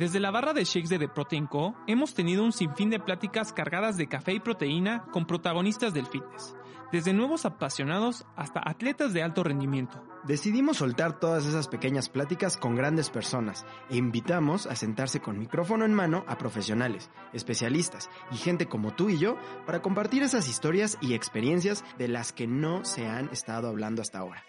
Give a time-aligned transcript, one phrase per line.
[0.00, 1.74] Desde la barra de shakes de The Protein Co.
[1.86, 6.56] hemos tenido un sinfín de pláticas cargadas de café y proteína con protagonistas del fitness,
[6.90, 10.02] desde nuevos apasionados hasta atletas de alto rendimiento.
[10.24, 15.84] Decidimos soltar todas esas pequeñas pláticas con grandes personas e invitamos a sentarse con micrófono
[15.84, 19.36] en mano a profesionales, especialistas y gente como tú y yo
[19.66, 24.20] para compartir esas historias y experiencias de las que no se han estado hablando hasta
[24.20, 24.42] ahora.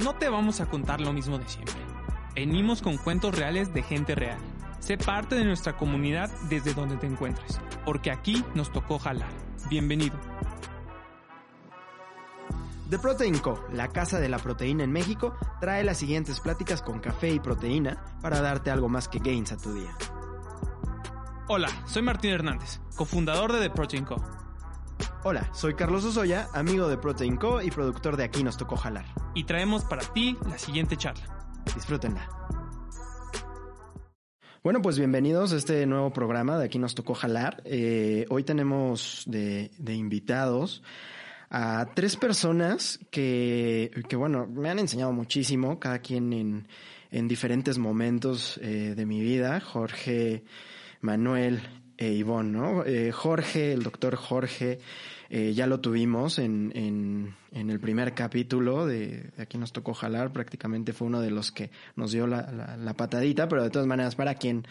[0.00, 1.91] No te vamos a contar lo mismo de siempre
[2.34, 4.38] Venimos con cuentos reales de gente real.
[4.80, 9.28] Sé parte de nuestra comunidad desde donde te encuentres, porque aquí nos tocó jalar.
[9.68, 10.18] Bienvenido.
[12.88, 17.00] The Protein Co., la casa de la proteína en México, trae las siguientes pláticas con
[17.00, 19.94] café y proteína para darte algo más que gains a tu día.
[21.48, 24.16] Hola, soy Martín Hernández, cofundador de The Protein Co.
[25.22, 27.60] Hola, soy Carlos Osoya, amigo de Protein Co.
[27.60, 29.04] y productor de Aquí nos tocó jalar.
[29.34, 31.41] Y traemos para ti la siguiente charla.
[31.74, 32.28] Disfrútenla.
[34.62, 37.62] Bueno, pues bienvenidos a este nuevo programa de Aquí nos tocó jalar.
[37.64, 40.82] Eh, hoy tenemos de, invitados
[41.50, 46.68] a tres personas que, que, bueno, me han enseñado muchísimo, cada quien en,
[47.10, 49.60] en diferentes momentos eh, de mi vida.
[49.60, 50.44] Jorge,
[51.00, 51.60] Manuel
[51.98, 52.84] e Ivonne, ¿no?
[52.84, 54.80] Eh, Jorge, el doctor Jorge,
[55.34, 60.30] eh, ya lo tuvimos en, en, en, el primer capítulo de, Aquí nos tocó jalar,
[60.30, 64.14] prácticamente fue uno de los que nos dio la, la, patadita, pero de todas maneras,
[64.14, 64.66] para quien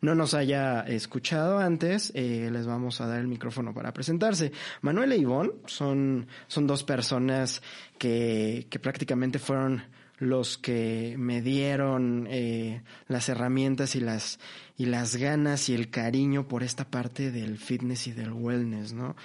[0.00, 4.52] no nos haya escuchado antes, eh, les vamos a dar el micrófono para presentarse.
[4.80, 7.60] Manuel e Ivonne son, son dos personas
[7.98, 9.82] que, que prácticamente fueron
[10.18, 14.38] los que me dieron eh, las herramientas y las
[14.78, 19.16] y las ganas y el cariño por esta parte del fitness y del wellness, ¿no?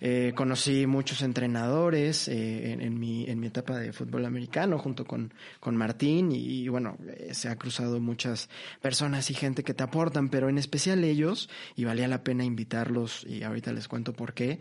[0.00, 5.32] Eh, conocí muchos entrenadores eh, en, mi en mi etapa de fútbol americano junto con
[5.60, 6.98] con Martín y, bueno
[7.30, 8.48] se ha cruzado muchas
[8.80, 13.24] personas y gente que te aportan, pero en especial ellos y valía la pena invitarlos
[13.28, 14.58] y ahorita les cuento por qué.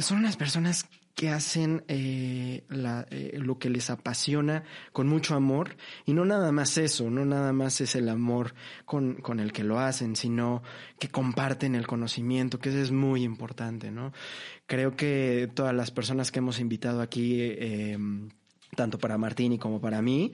[0.00, 2.62] Son unas personas que hacen eh,
[3.10, 4.62] eh, lo que les apasiona
[4.92, 9.14] con mucho amor y no nada más eso, no nada más es el amor con,
[9.14, 10.62] con el que lo hacen, sino
[11.00, 14.12] que comparten el conocimiento, que eso es muy importante, ¿no?
[14.68, 17.98] Creo que todas las personas que hemos invitado aquí eh,
[18.76, 20.32] tanto para Martini como para mí,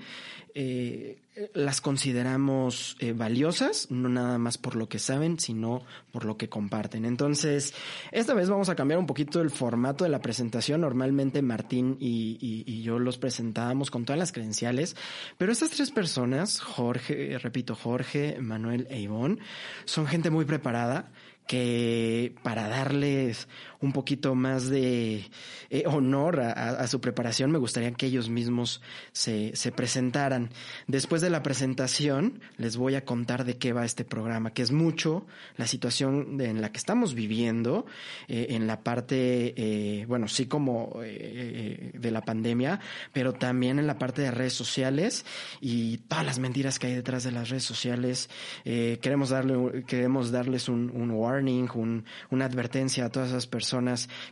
[0.54, 1.18] eh,
[1.52, 6.48] las consideramos eh, valiosas, no nada más por lo que saben, sino por lo que
[6.48, 7.04] comparten.
[7.04, 7.74] Entonces,
[8.12, 10.82] esta vez vamos a cambiar un poquito el formato de la presentación.
[10.82, 14.96] Normalmente Martín y, y yo los presentábamos con todas las credenciales,
[15.38, 19.38] pero estas tres personas, Jorge, repito, Jorge, Manuel e Ivonne,
[19.86, 21.10] son gente muy preparada
[21.46, 23.48] que para darles
[23.84, 25.26] un poquito más de
[25.68, 28.80] eh, honor a, su preparación, me gustaría que ellos mismos
[29.12, 30.50] se, se, presentaran.
[30.86, 34.72] Después de la presentación, les voy a contar de qué va este programa, que es
[34.72, 37.84] mucho la situación en la que estamos viviendo,
[38.26, 42.80] eh, en la parte, eh, bueno, sí como de la pandemia,
[43.12, 45.26] pero también en la parte de redes sociales
[45.60, 48.30] y todas las mentiras que hay detrás de las redes sociales.
[48.64, 53.73] queremos darle, queremos darles un, un warning, un, una advertencia a todas esas personas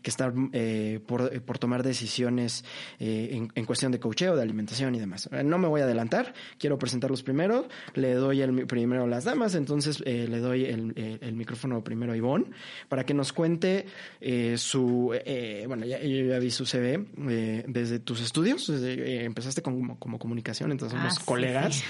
[0.03, 2.65] que están eh, por, por, tomar decisiones
[2.99, 5.29] eh, en, en, cuestión de cocheo, de alimentación y demás.
[5.33, 7.69] Eh, no me voy a adelantar, quiero presentarlos primero.
[7.95, 12.13] Le doy el primero a las damas, entonces eh, le doy el, el, micrófono primero
[12.13, 12.47] a Ivonne
[12.89, 13.87] para que nos cuente
[14.21, 17.07] eh, su, eh, bueno, ya, yo ya vi su CV
[17.67, 21.85] desde tus estudios, desde, empezaste como, como comunicación, entonces somos ah, colegas, sí.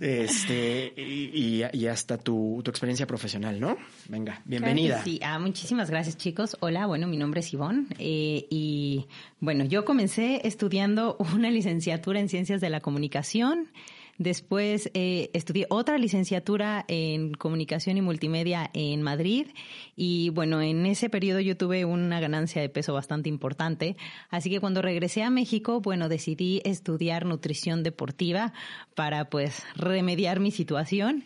[0.00, 3.76] este, y, y, hasta tu, tu experiencia profesional, ¿no?
[4.08, 4.40] Venga.
[4.44, 5.02] Bienvenida.
[5.04, 6.56] sí, ah, muchísimas gracias chicos.
[6.64, 9.08] Hola, bueno, mi nombre es Ivonne eh, y
[9.40, 13.72] bueno, yo comencé estudiando una licenciatura en Ciencias de la Comunicación.
[14.16, 19.48] Después eh, estudié otra licenciatura en comunicación y multimedia en Madrid
[19.96, 23.96] y bueno, en ese periodo yo tuve una ganancia de peso bastante importante.
[24.30, 28.52] Así que cuando regresé a México, bueno, decidí estudiar nutrición deportiva
[28.94, 31.24] para pues remediar mi situación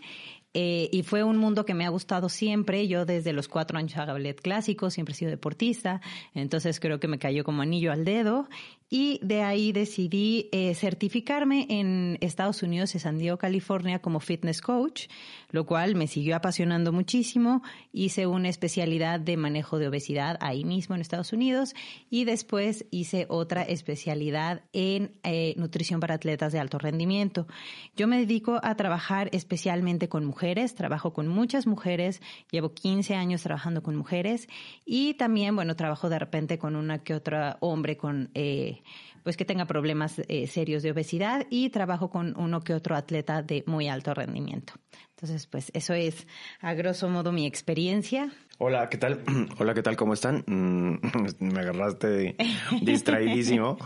[0.54, 2.88] eh, y fue un mundo que me ha gustado siempre.
[2.88, 6.00] Yo desde los cuatro años hago ballet clásico, siempre he sido deportista,
[6.34, 8.48] entonces creo que me cayó como anillo al dedo
[8.88, 14.60] y de ahí decidí eh, certificarme en Estados Unidos, en San Diego, California, como fitness
[14.60, 15.08] coach,
[15.50, 17.62] lo cual me siguió apasionando muchísimo.
[17.92, 21.74] Hice una especialidad de manejo de obesidad ahí mismo en Estados Unidos
[22.10, 27.48] y después hice otra especialidad en eh, nutrición para atletas de alto rendimiento.
[27.96, 32.22] Yo me dedico a trabajar especialmente con mujeres, trabajo con muchas mujeres,
[32.52, 34.48] llevo 15 años trabajando con mujeres
[34.84, 38.30] y también, bueno, trabajo de repente con una que otra hombre con...
[38.34, 42.74] Eh, que pues que tenga problemas eh, serios de obesidad y trabajo con uno que
[42.74, 44.74] otro atleta de muy alto rendimiento.
[45.16, 46.28] Entonces, pues eso es
[46.60, 48.30] a grosso modo mi experiencia.
[48.58, 49.24] Hola, ¿qué tal?
[49.58, 49.96] Hola, ¿qué tal?
[49.96, 50.44] ¿Cómo están?
[50.46, 50.98] Mm,
[51.40, 52.36] me agarraste
[52.82, 53.78] distraidísimo.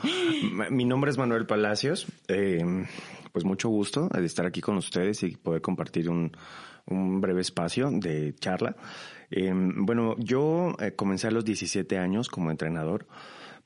[0.70, 2.06] Mi nombre es Manuel Palacios.
[2.28, 2.62] Eh,
[3.32, 6.32] pues mucho gusto de estar aquí con ustedes y poder compartir un,
[6.87, 8.76] breve espacio de charla.
[9.31, 13.06] Eh, bueno, yo comencé a los 17 años como entrenador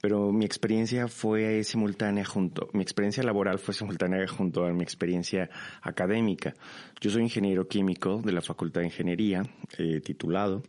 [0.05, 5.49] pero mi experiencia fue simultánea junto, mi experiencia laboral fue simultánea junto a mi experiencia
[5.81, 6.53] académica.
[7.01, 9.43] Yo soy ingeniero químico de la Facultad de Ingeniería,
[9.79, 10.62] eh, titulado,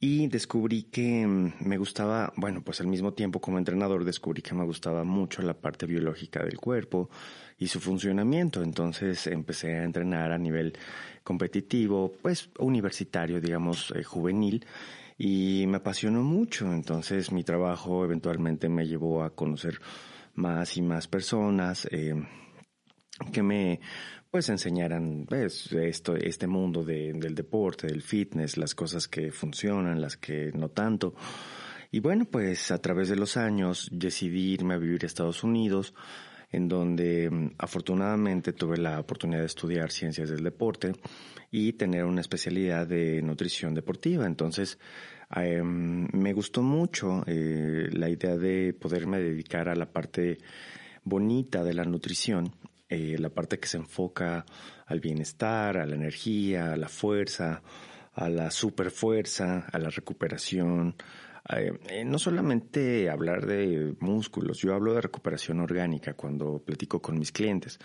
[0.00, 4.54] y descubrí que mm, me gustaba, bueno, pues al mismo tiempo como entrenador descubrí que
[4.54, 7.10] me gustaba mucho la parte biológica del cuerpo
[7.58, 8.62] y su funcionamiento.
[8.62, 10.72] Entonces empecé a entrenar a nivel
[11.22, 14.64] competitivo, pues universitario, digamos, eh, juvenil
[15.18, 16.72] y me apasionó mucho.
[16.72, 19.80] Entonces mi trabajo eventualmente me llevó a conocer
[20.34, 22.14] más y más personas eh,
[23.32, 23.80] que me
[24.30, 30.16] pues enseñaran pues, esto, este mundo del deporte, del fitness, las cosas que funcionan, las
[30.16, 31.14] que no tanto.
[31.90, 35.94] Y bueno, pues a través de los años decidí irme a vivir a Estados Unidos,
[36.56, 40.94] en donde mm, afortunadamente tuve la oportunidad de estudiar ciencias del deporte
[41.50, 44.26] y tener una especialidad de nutrición deportiva.
[44.26, 44.78] Entonces,
[45.34, 50.38] em, me gustó mucho eh, la idea de poderme dedicar a la parte
[51.04, 52.54] bonita de la nutrición,
[52.88, 54.46] eh, la parte que se enfoca
[54.86, 57.62] al bienestar, a la energía, a la fuerza,
[58.14, 60.96] a la superfuerza, a la recuperación,
[61.48, 67.30] eh, no solamente hablar de músculos, yo hablo de recuperación orgánica cuando platico con mis
[67.30, 67.78] clientes.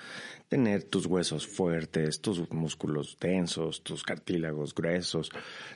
[0.48, 5.30] Tener tus huesos fuertes, tus músculos densos, tus cartílagos gruesos,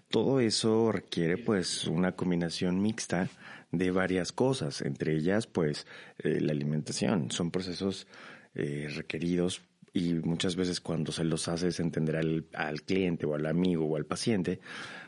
[0.09, 3.29] todo eso requiere pues una combinación mixta
[3.71, 5.85] de varias cosas, entre ellas pues
[6.17, 7.29] eh, la alimentación.
[7.29, 8.07] Son procesos
[8.55, 9.61] eh, requeridos
[9.93, 12.17] y muchas veces cuando se los haces entender
[12.53, 14.59] al cliente o al amigo o al paciente,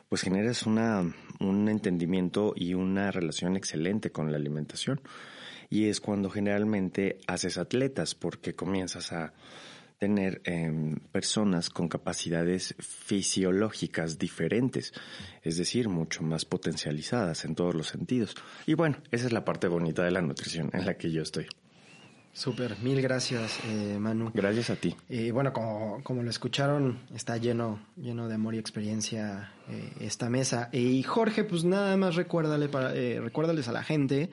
[0.10, 5.02] pues generas una, un entendimiento y una relación excelente con la alimentación.
[5.70, 9.34] Y es cuando generalmente haces atletas porque comienzas a
[9.98, 14.94] tener em, personas con capacidades fisiológicas diferentes,
[15.42, 18.36] es decir, mucho más potencializadas en todos los sentidos.
[18.66, 21.48] Y bueno, esa es la parte bonita de la nutrición en la que yo estoy.
[22.38, 24.30] Súper, mil gracias, eh, Manu.
[24.32, 24.94] Gracias a ti.
[25.10, 30.30] Y bueno, como, como lo escucharon, está lleno, lleno de amor y experiencia eh, esta
[30.30, 30.70] mesa.
[30.72, 34.30] y Jorge, pues nada más recuérdale para, eh, recuérdales a la gente,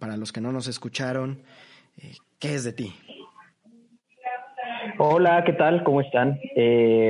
[0.00, 1.42] para los que no nos escucharon,
[2.40, 2.94] ¿qué es de ti?
[4.96, 5.84] Hola, ¿qué tal?
[5.84, 6.40] ¿Cómo están?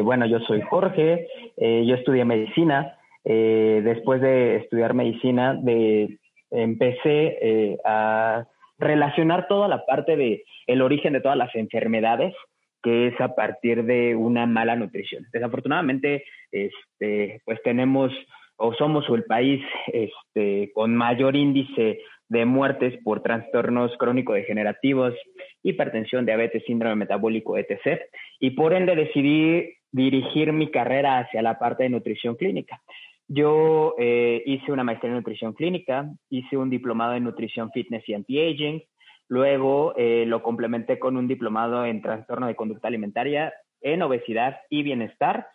[0.03, 1.29] bueno, yo soy Jorge,
[1.59, 2.99] yo estudié medicina.
[3.23, 6.19] después de estudiar medicina, de,
[6.50, 8.49] empecé a
[8.79, 12.35] relacionar toda la parte de el origen de todas las enfermedades
[12.82, 15.25] que es a partir de una mala nutrición.
[15.32, 18.12] Desafortunadamente, este, pues tenemos
[18.56, 25.15] o somos el país este, con mayor índice de muertes por trastornos crónico-degenerativos,
[25.62, 28.03] hipertensión, diabetes, síndrome metabólico, etc.
[28.38, 32.81] Y por ende decidí dirigir mi carrera hacia la parte de nutrición clínica.
[33.29, 38.15] Yo eh, hice una maestría en nutrición clínica, hice un diplomado en nutrición fitness y
[38.15, 38.82] anti-aging,
[39.29, 44.82] luego eh, lo complementé con un diplomado en trastorno de conducta alimentaria, en obesidad y
[44.82, 45.46] bienestar,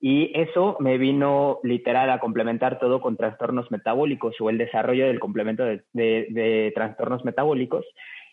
[0.00, 5.18] y eso me vino literal a complementar todo con trastornos metabólicos o el desarrollo del
[5.18, 7.84] complemento de trastornos metabólicos.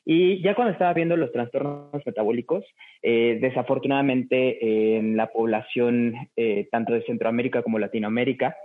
[0.05, 2.63] Y ya cuando estaba viendo los trastornos metabólicos,
[3.01, 8.55] eh, desafortunadamente en la población eh, tanto de Centroamérica como Latinoamérica,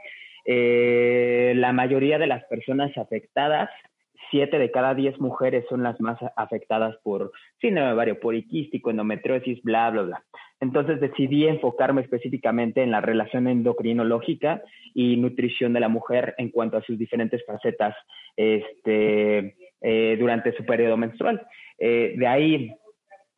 [0.53, 3.71] eh, la mayoría de las personas afectadas,
[4.33, 7.31] siete de cada diez mujeres son las más afectadas por
[7.61, 10.25] síndrome ovario poliquístico, endometriosis, bla, bla, bla.
[10.59, 14.61] Entonces decidí enfocarme específicamente en la relación endocrinológica
[14.93, 17.95] y nutrición de la mujer en cuanto a sus diferentes facetas
[18.35, 21.47] este, eh, durante su periodo menstrual.
[21.79, 22.75] Eh, de ahí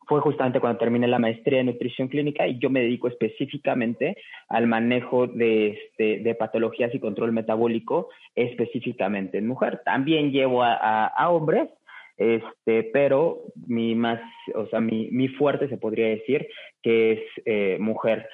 [0.07, 4.17] fue justamente cuando terminé la maestría en nutrición clínica y yo me dedico específicamente
[4.49, 9.81] al manejo de, este, patologías y control metabólico específicamente en mujer.
[9.85, 11.69] También llevo a, hombres,
[12.17, 14.19] este, pero mi más,
[14.55, 16.47] o sea, mi, mi fuerte se podría decir
[16.81, 18.27] que es eh, mujer.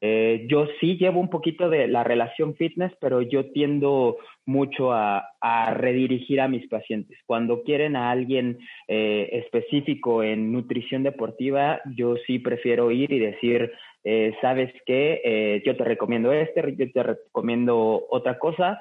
[0.00, 5.28] Eh, yo sí llevo un poquito de la relación fitness, pero yo tiendo mucho a,
[5.74, 7.18] redirigir a mis pacientes.
[7.26, 13.72] Cuando quieren a alguien eh, específico en nutrición deportiva, yo sí prefiero ir y decir,
[14.04, 18.80] eh, sabes qué, yo te recomiendo este, yo te recomiendo otra cosa,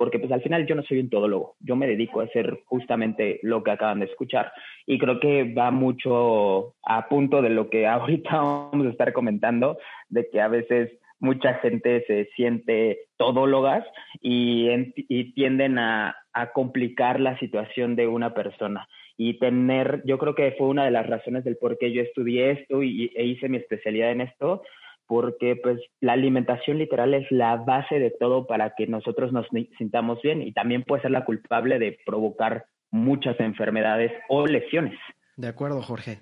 [0.00, 3.38] porque pues al final yo no soy un todólogo, yo me dedico a hacer justamente
[3.42, 4.50] lo que acaban de escuchar
[4.86, 9.76] y creo que va mucho a punto de lo que ahorita vamos a estar comentando,
[10.08, 13.84] de que a veces mucha gente se siente todólogas
[14.22, 18.88] y, y tienden a, a complicar la situación de una persona.
[19.18, 22.52] Y tener, yo creo que fue una de las razones del por qué yo estudié
[22.52, 24.62] esto y, e hice mi especialidad en esto,
[25.10, 29.44] porque pues la alimentación literal es la base de todo para que nosotros nos
[29.76, 34.96] sintamos bien y también puede ser la culpable de provocar muchas enfermedades o lesiones.
[35.36, 36.20] De acuerdo, Jorge.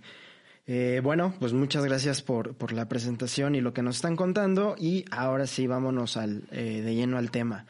[0.66, 4.74] Eh, bueno, pues muchas gracias por, por, la presentación y lo que nos están contando
[4.78, 7.66] y ahora sí vámonos al, eh, de lleno al tema.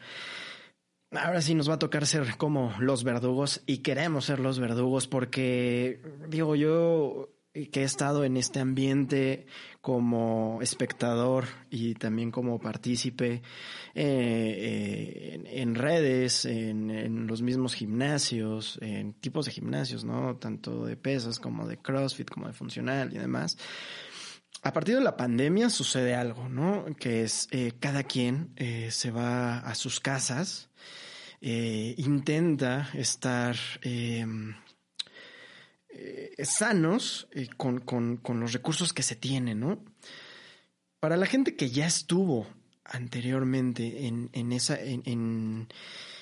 [1.11, 5.09] Ahora sí nos va a tocar ser como los verdugos y queremos ser los verdugos
[5.09, 5.99] porque,
[6.29, 9.47] digo, yo que he estado en este ambiente
[9.81, 13.41] como espectador y también como partícipe
[13.95, 20.35] eh, eh, en, redes, en, los mismos gimnasios, en tipos de gimnasios, ¿no?
[20.37, 23.57] Tanto de pesas como de CrossFit, como de funcional y demás.
[24.61, 26.85] A partir de la pandemia sucede algo, ¿no?
[26.99, 28.53] Que es eh, cada quien
[28.89, 30.69] se va a sus casas,
[31.41, 33.55] intenta estar
[35.89, 39.83] eh, sanos eh, con, con, los recursos que se tienen, ¿no?
[40.99, 42.47] Para la gente que ya estuvo
[42.83, 45.67] anteriormente en, en, esa, en,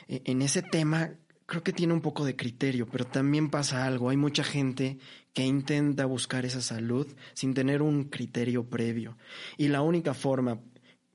[0.07, 1.12] en ese tema,
[1.45, 4.09] creo que tiene un poco de criterio, pero también pasa algo.
[4.09, 5.00] Hay mucha gente
[5.33, 9.17] que intenta buscar esa salud sin tener un criterio previo.
[9.57, 10.59] Y la única forma,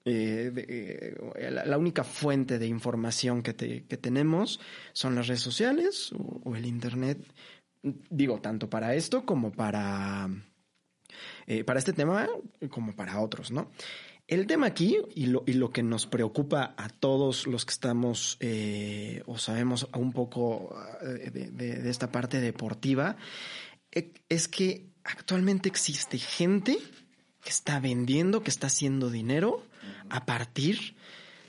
[0.05, 1.15] eh,
[1.51, 4.61] la, única fuente de información que, que, tenemos
[4.93, 6.13] son las redes sociales
[6.45, 7.19] o el Internet
[7.83, 10.29] digo, tanto para esto como para,
[11.47, 12.29] eh, para este tema,
[12.71, 13.71] como para otros, ¿no?
[14.29, 18.37] El tema aquí y lo, y lo que nos preocupa a todos los que estamos
[18.41, 23.17] eh, o sabemos un poco eh, de, esta parte deportiva
[24.29, 26.79] es que actualmente existe gente
[27.43, 29.67] que está vendiendo, que está haciendo dinero
[30.09, 30.95] a partir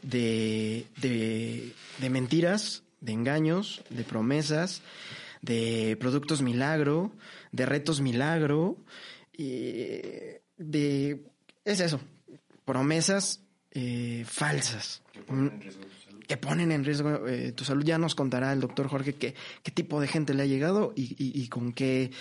[0.02, 4.82] de, de mentiras, de engaños, de promesas
[5.44, 7.12] de productos milagro,
[7.52, 8.78] de retos milagro,
[9.38, 9.62] y
[10.58, 11.24] de...
[11.66, 12.00] Es eso,
[12.66, 15.02] promesas eh, falsas.
[16.28, 17.84] Que ponen en riesgo, eh, tu salud.
[17.84, 21.16] Ya nos contará el doctor Jorge qué, qué tipo de gente le ha llegado y,
[21.18, 22.12] y, con qué,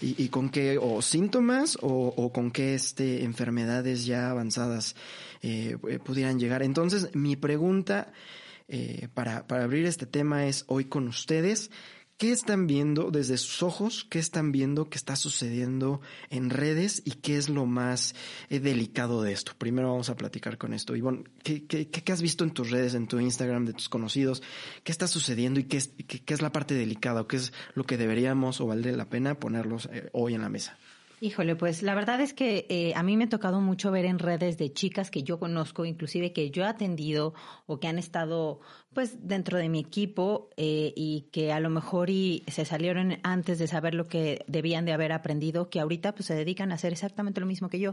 [0.00, 4.96] y, con qué o síntomas o, con qué este, enfermedades ya avanzadas
[5.42, 6.62] eh, pudieran llegar.
[6.62, 8.12] Entonces, mi pregunta
[9.14, 11.70] para, para abrir este tema es hoy con ustedes.
[12.20, 14.06] ¿Qué están viendo desde sus ojos?
[14.10, 18.14] ¿Qué están viendo que está sucediendo en redes y qué es lo más
[18.50, 19.52] eh, delicado de esto?
[19.56, 20.94] Primero vamos a platicar con esto.
[20.94, 24.42] Ivonne, ¿qué, qué, qué, has visto en tus redes, en tu Instagram, de tus conocidos?
[24.84, 27.84] ¿Qué está sucediendo y qué es, qué, es la parte delicada o qué es lo
[27.84, 30.78] que deberíamos o vale la pena ponerlos eh, hoy en la mesa?
[31.22, 34.18] Híjole, pues la verdad es que eh, a mí me ha tocado mucho ver en
[34.18, 37.34] redes de chicas que yo conozco, inclusive que yo he atendido
[37.66, 38.60] o que han estado
[38.94, 43.58] pues dentro de mi equipo eh, y que a lo mejor y se salieron antes
[43.58, 46.92] de saber lo que debían de haber aprendido, que ahorita pues se dedican a hacer
[46.92, 47.92] exactamente lo mismo que yo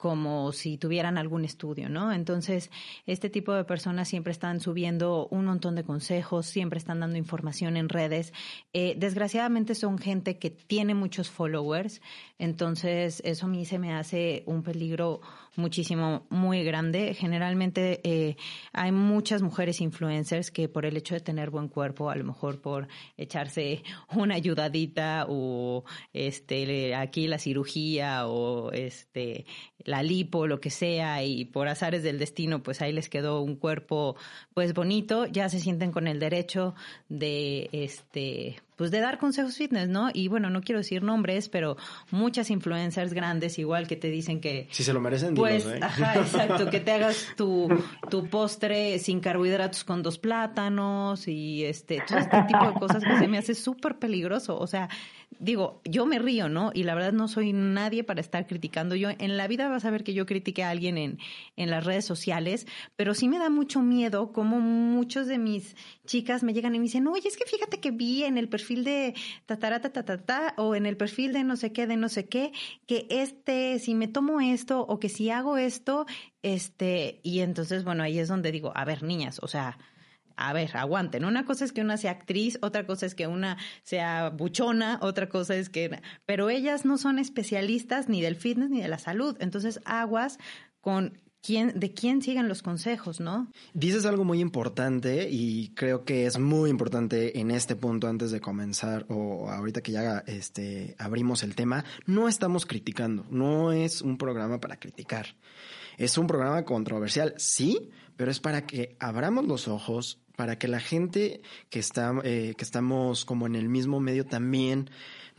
[0.00, 2.10] como si tuvieran algún estudio, ¿no?
[2.10, 2.70] Entonces,
[3.04, 7.76] este tipo de personas siempre están subiendo un montón de consejos, siempre están dando información
[7.76, 8.32] en redes.
[8.72, 12.00] Eh, desgraciadamente son gente que tiene muchos followers,
[12.38, 15.20] entonces eso a mí se me hace un peligro
[15.56, 17.14] muchísimo, muy grande.
[17.14, 18.36] Generalmente eh,
[18.72, 22.60] hay muchas mujeres influencers que por el hecho de tener buen cuerpo, a lo mejor
[22.60, 23.82] por echarse
[24.14, 29.44] una ayudadita o este aquí la cirugía o este
[29.90, 33.56] la lipo, lo que sea, y por azares del destino, pues ahí les quedó un
[33.56, 34.16] cuerpo
[34.54, 36.74] pues bonito, ya se sienten con el derecho
[37.08, 40.08] de este pues de dar consejos fitness, ¿no?
[40.10, 41.76] Y bueno, no quiero decir nombres, pero
[42.10, 44.68] muchas influencers grandes igual que te dicen que...
[44.70, 45.80] Si se lo merecen, pues, ¿eh?
[45.82, 47.68] ajá, exacto, que te hagas tu,
[48.08, 53.18] tu postre sin carbohidratos con dos plátanos y este, todo este tipo de cosas que
[53.18, 54.58] se me hace súper peligroso.
[54.58, 54.88] O sea,
[55.38, 56.70] digo, yo me río, ¿no?
[56.72, 58.96] Y la verdad no soy nadie para estar criticando.
[58.96, 61.18] Yo en la vida vas a ver que yo critique a alguien en,
[61.56, 66.42] en las redes sociales, pero sí me da mucho miedo como muchos de mis chicas
[66.42, 69.14] me llegan y me dicen, oye, es que fíjate que vi en el perfil de
[69.46, 72.52] tatarata ta, o en el perfil de no sé qué, de no sé qué,
[72.86, 76.06] que este, si me tomo esto o que si hago esto,
[76.42, 79.78] este, y entonces, bueno, ahí es donde digo, a ver, niñas, o sea,
[80.36, 81.24] a ver, aguanten.
[81.26, 85.28] Una cosa es que una sea actriz, otra cosa es que una sea buchona, otra
[85.28, 86.00] cosa es que...
[86.24, 89.36] Pero ellas no son especialistas ni del fitness ni de la salud.
[89.40, 90.38] Entonces, aguas
[90.80, 93.50] con de quién siguen los consejos, ¿no?
[93.72, 98.40] Dices algo muy importante y creo que es muy importante en este punto antes de
[98.40, 104.18] comenzar o ahorita que ya este, abrimos el tema, no estamos criticando, no es un
[104.18, 105.34] programa para criticar.
[105.96, 110.80] Es un programa controversial, sí, pero es para que abramos los ojos, para que la
[110.80, 114.90] gente que, está, eh, que estamos como en el mismo medio también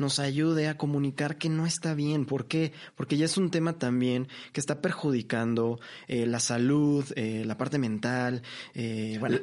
[0.02, 2.26] nos ayude a comunicar que no está bien.
[2.26, 2.74] ¿Por qué?
[2.96, 7.78] Porque ya es un tema también que está perjudicando eh, la salud, eh, la parte
[7.78, 8.42] mental,
[8.74, 9.38] eh, bueno.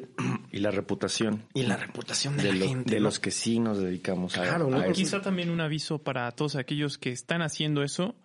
[0.53, 1.45] Y la reputación.
[1.55, 2.95] Y la reputación de, la gente.
[2.95, 6.99] De los que sí nos dedicamos a, claro, Quizá también un aviso para todos aquellos
[6.99, 8.17] que están haciendo eso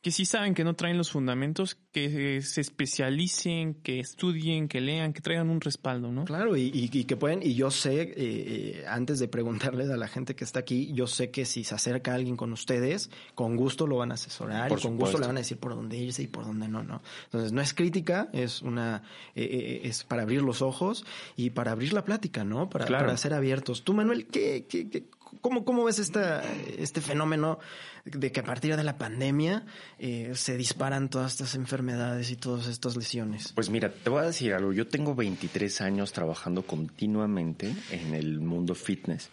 [0.00, 5.12] que si saben que no traen los fundamentos, que se especialicen, que estudien, que lean,
[5.12, 6.24] que traigan un respaldo, ¿no?
[6.24, 10.36] Claro, y, que pueden, y yo sé, eh, eh, antes de preguntarles a la gente
[10.36, 13.96] que está aquí, yo sé que si se acerca alguien con ustedes, con gusto lo
[13.96, 16.44] van a asesorar y con gusto le van a decir por dónde irse y por
[16.44, 17.02] dónde no, ¿no?
[17.24, 19.02] Entonces, no es crítica, es una,
[19.34, 22.70] eh, es para abrir los ojos y para abrir la plática, ¿no?
[22.70, 23.82] Para, para ser abiertos.
[23.82, 25.08] Tú, Manuel, ¿qué, qué, qué
[25.40, 26.42] ¿Cómo, ¿Cómo ves esta,
[26.78, 27.58] este fenómeno
[28.04, 29.66] de que a partir de la pandemia
[29.98, 33.52] eh, se disparan todas estas enfermedades y todas estas lesiones?
[33.52, 34.72] Pues mira, te voy a decir algo.
[34.72, 39.30] Yo tengo 23 años trabajando continuamente en el mundo fitness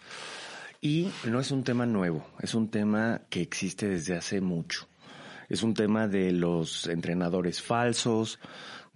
[0.80, 4.86] y no es un tema nuevo, es un tema que existe desde hace mucho.
[5.48, 8.40] Es un tema de los entrenadores falsos,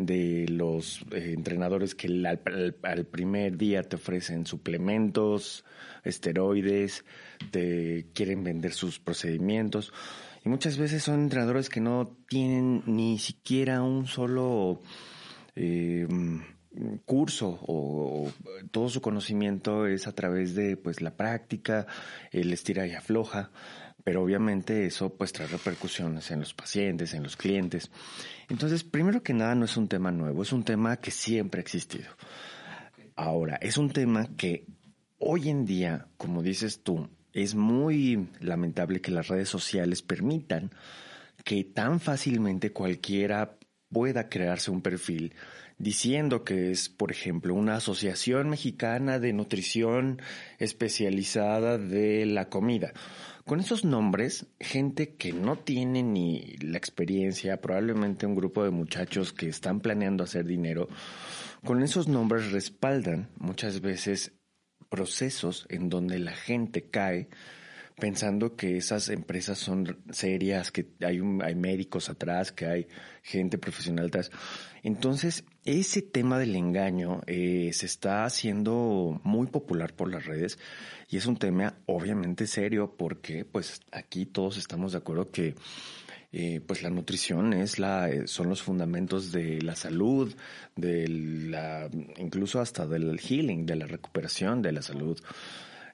[0.06, 5.64] de los eh, entrenadores que al, primer día te ofrecen suplementos,
[6.04, 7.04] esteroides,
[7.50, 9.92] te quieren vender sus procedimientos.
[10.44, 14.80] Y muchas veces son entrenadores que no tienen ni siquiera un solo
[15.54, 16.06] eh,
[17.04, 18.30] curso o,
[18.70, 21.86] todo su conocimiento es a través de pues la práctica,
[22.30, 23.50] el estira y afloja
[24.04, 27.90] pero obviamente eso pues trae repercusiones en los pacientes, en los clientes.
[28.48, 31.62] Entonces, primero que nada no es un tema nuevo, es un tema que siempre ha
[31.62, 32.10] existido.
[33.16, 34.66] Ahora, es un tema que
[35.18, 40.70] hoy en día, como dices tú, es muy lamentable que las redes sociales permitan
[41.44, 43.56] que tan fácilmente cualquiera
[43.90, 45.34] pueda crearse un perfil
[45.78, 50.20] diciendo que es, por ejemplo, una asociación mexicana de nutrición
[50.58, 52.92] especializada de la comida
[53.50, 59.32] con esos nombres, gente que no tiene ni la experiencia, probablemente un grupo de muchachos
[59.32, 60.86] que están planeando hacer dinero,
[61.64, 64.34] con esos nombres respaldan muchas veces
[64.88, 67.28] procesos en donde la gente cae
[67.98, 72.86] pensando que esas empresas son serias, que hay, hay médicos atrás, que hay
[73.20, 74.30] gente profesional atrás.
[74.84, 80.58] Entonces, ese tema del engaño eh, se está haciendo muy popular por las redes
[81.08, 85.54] y es un tema obviamente serio porque pues aquí todos estamos de acuerdo que
[86.32, 90.32] eh, pues la nutrición es la eh, son los fundamentos de la salud,
[90.76, 95.20] de la incluso hasta del healing, de la recuperación de la salud.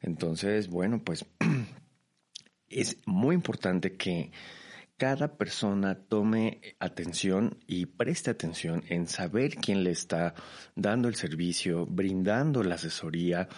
[0.02, 1.24] Entonces, bueno, pues
[2.68, 4.30] es muy importante que
[4.96, 10.34] cada persona tome atención y preste atención en saber quién le está
[10.74, 13.48] dando el servicio, brindando la asesoría,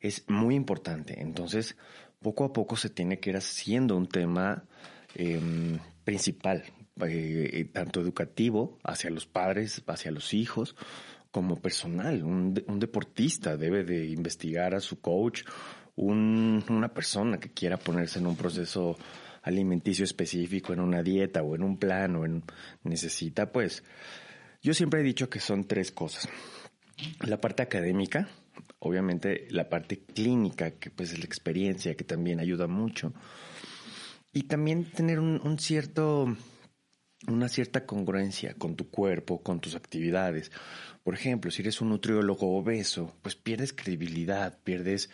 [0.00, 1.20] es muy importante.
[1.20, 1.76] Entonces,
[2.20, 4.64] poco a poco se tiene que ir haciendo un tema
[5.14, 6.64] em, principal,
[7.02, 10.74] eh, tanto educativo hacia los padres, hacia los hijos,
[11.30, 12.22] como personal.
[12.24, 15.42] Un, deportista debe de investigar a su coach,
[15.96, 18.96] una persona que quiera ponerse en un proceso
[19.48, 22.44] alimenticio específico, en una dieta o en un plan o en
[22.84, 23.82] necesita, pues
[24.62, 26.28] yo siempre he dicho que son tres cosas.
[27.20, 28.28] La parte académica,
[28.80, 33.12] obviamente la parte clínica, que pues es la experiencia, que también ayuda mucho.
[34.32, 36.36] Y también tener un, cierto,
[37.28, 40.52] una cierta congruencia con tu cuerpo, con tus actividades.
[41.02, 45.08] Por ejemplo, si eres un nutriólogo obeso, pues pierdes credibilidad, pierdes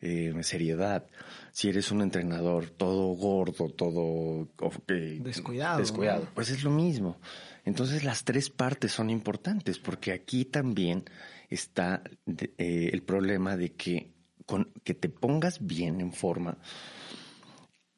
[0.00, 1.06] eh, seriedad.
[1.52, 4.48] Si eres un entrenador todo gordo, todo
[4.86, 7.18] descuidado, descuidado pues es lo mismo.
[7.64, 11.04] Entonces las tres partes son importantes porque aquí también
[11.48, 14.12] está eh, el problema de que
[14.46, 16.58] con que te pongas bien en forma.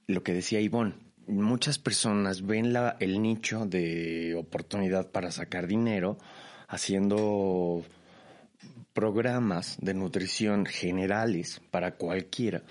[0.07, 0.95] Lo que decía Ivonne,
[1.27, 6.19] muchas personas ven la, el nicho de oportunidad para sacar dinero
[6.69, 7.85] haciendo
[8.93, 12.63] programas de nutrición generales para cualquiera,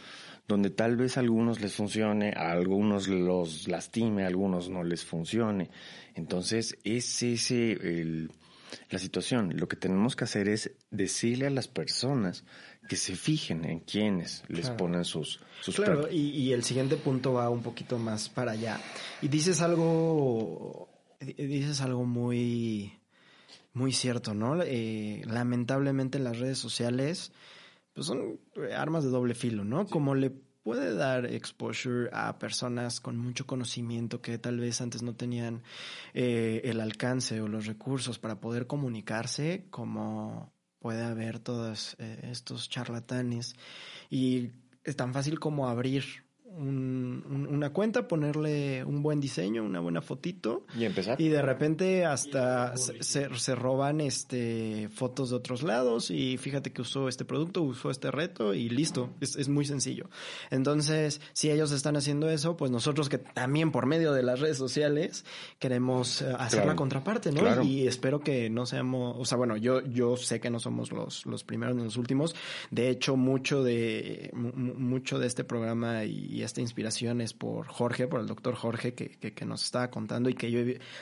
[0.48, 5.04] donde tal vez a algunos les funcione, a algunos los lastime, a algunos no les
[5.04, 5.70] funcione.
[6.16, 8.32] Entonces, es ese el,
[8.90, 9.54] la situación.
[9.58, 12.44] Lo que tenemos que hacer es decirle a las personas
[12.88, 17.34] que se fijen en quiénes les ponen sus, sus Claro, y, y, el siguiente punto
[17.34, 18.80] va un poquito más para allá.
[19.22, 23.01] Y dices algo, dices algo muy
[23.74, 24.62] muy cierto, ¿no?
[24.64, 27.32] Eh, lamentablemente las redes sociales
[27.94, 28.40] pues son
[28.76, 29.86] armas de doble filo, ¿no?
[29.86, 30.32] Como le
[30.64, 35.64] puede dar exposure a personas con mucho conocimiento que tal vez antes no tenían
[36.14, 42.70] eh, el alcance o los recursos para poder comunicarse, como puede haber todos eh, estos
[42.70, 43.56] charlatanes.
[44.10, 44.52] Y
[44.84, 46.04] es tan fácil como abrir
[46.58, 50.66] una cuenta, ponerle un buen diseño, una buena fotito.
[50.78, 51.20] Y empezar.
[51.20, 56.82] Y de repente hasta se, se, roban este fotos de otros lados y fíjate que
[56.82, 59.10] usó este producto, usó este reto y listo.
[59.22, 60.10] Es, es muy sencillo.
[60.50, 64.58] Entonces, si ellos están haciendo eso, pues nosotros que también por medio de las redes
[64.58, 65.26] sociales
[65.60, 67.62] queremos eh, hacer la contraparte, ¿no?
[67.64, 71.26] Y espero que no seamos, o sea, bueno, yo, yo sé que no somos los,
[71.26, 72.36] los primeros ni los últimos.
[72.70, 78.20] De hecho, mucho de, mucho de este programa y esta inspiración es por Jorge, por
[78.20, 80.60] el doctor Jorge, que, que, nos estaba contando y que yo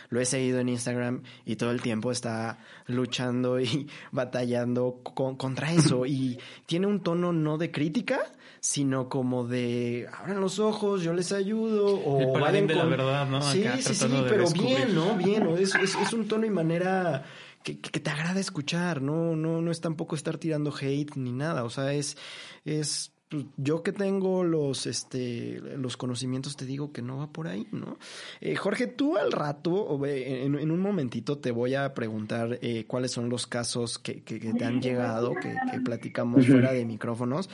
[0.09, 6.05] lo he seguido en Instagram y todo el tiempo está luchando y batallando contra eso.
[6.19, 8.19] Y tiene un tono no de crítica,
[8.59, 12.01] sino como de abran los ojos, yo les ayudo.
[12.03, 12.77] O vayan con...
[12.77, 13.41] la verdad, ¿no?
[13.41, 15.15] Sí, sí, sí, pero bien, ¿no?
[15.15, 17.23] Bien, es, es, es un tono y manera
[17.63, 19.35] que, que, te agrada escuchar, ¿no?
[19.35, 21.63] No, no es tampoco estar tirando hate ni nada.
[21.63, 22.17] O sea, es,
[22.65, 27.47] es pues, yo que tengo los, este, los conocimientos, te digo que no va por
[27.47, 27.99] ahí, ¿no?
[28.41, 33.11] Eh, Jorge, tú al rato, en, en, un momentito, te voy a preguntar eh, cuáles
[33.11, 37.51] son los casos que, que, te han llegado, que, que platicamos fuera de micrófonos,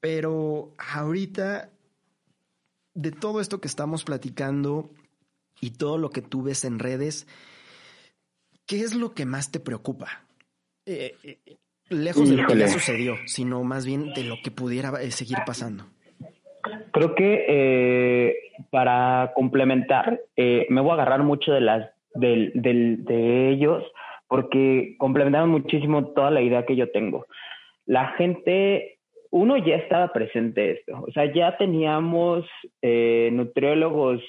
[0.00, 1.70] pero ahorita,
[2.94, 4.90] de todo esto que estamos platicando
[5.60, 7.28] y todo lo que tú ves en redes,
[8.66, 10.26] ¿qué es lo que más te preocupa?
[10.84, 14.90] Eh, eh lejos de lo que ya sucedió, sino más bien de lo que pudiera
[15.00, 15.84] eh, seguir pasando.
[16.92, 18.36] Creo que eh,
[18.70, 23.84] para complementar, eh, me voy a agarrar mucho de las del, del, de ellos
[24.26, 27.26] porque complementaron muchísimo toda la idea que yo tengo.
[27.84, 28.98] La gente,
[29.30, 32.44] uno ya estaba presente esto, o sea, ya teníamos
[32.82, 34.20] nutriólogos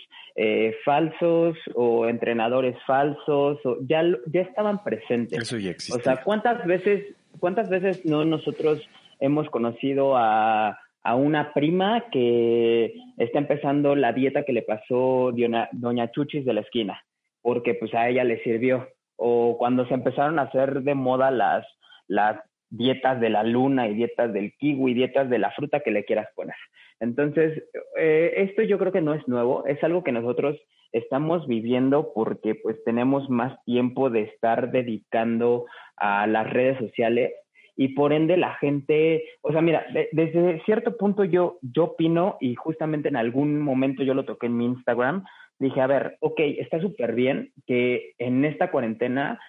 [0.85, 5.39] falsos o entrenadores falsos, o ya, ya estaban presentes.
[5.39, 5.99] Eso ya existe.
[5.99, 8.87] O sea, ¿cuántas veces ¿Cuántas veces no nosotros
[9.19, 10.79] hemos conocido a,
[11.15, 15.31] una prima que está empezando la dieta que le pasó
[15.71, 17.01] doña, Chuchis de la esquina?
[17.41, 18.89] Porque pues a ella le sirvió.
[19.15, 21.65] O cuando se empezaron a hacer de moda las,
[22.07, 26.03] las dietas de la luna y dietas del kiwi, dietas de la fruta que le
[26.03, 26.55] quieras poner.
[26.99, 27.63] Entonces,
[27.97, 30.57] eh, esto yo creo que no es nuevo, es algo que nosotros
[30.91, 37.33] estamos viviendo porque pues tenemos más tiempo de estar dedicando a las redes sociales
[37.75, 42.55] y por ende la gente, o sea, mira, desde cierto punto yo, yo opino y
[42.55, 45.23] justamente en algún momento yo lo toqué en mi Instagram,
[45.59, 49.39] dije, a ver, ok, está súper bien que en esta cuarentena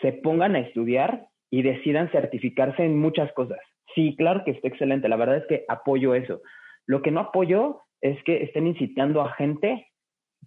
[0.00, 3.58] se pongan a estudiar y decidan certificarse en muchas cosas.
[3.94, 6.40] Sí, claro que está excelente, la verdad es que apoyo eso.
[6.86, 9.88] Lo que no apoyo es que estén incitando a gente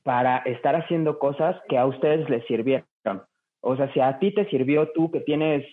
[0.04, 2.86] para estar haciendo cosas que a ustedes les sirvieron.
[3.62, 5.66] O sea, si a ti te sirvió tú que tienes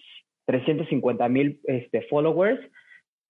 [0.47, 2.61] 350 mil este, followers,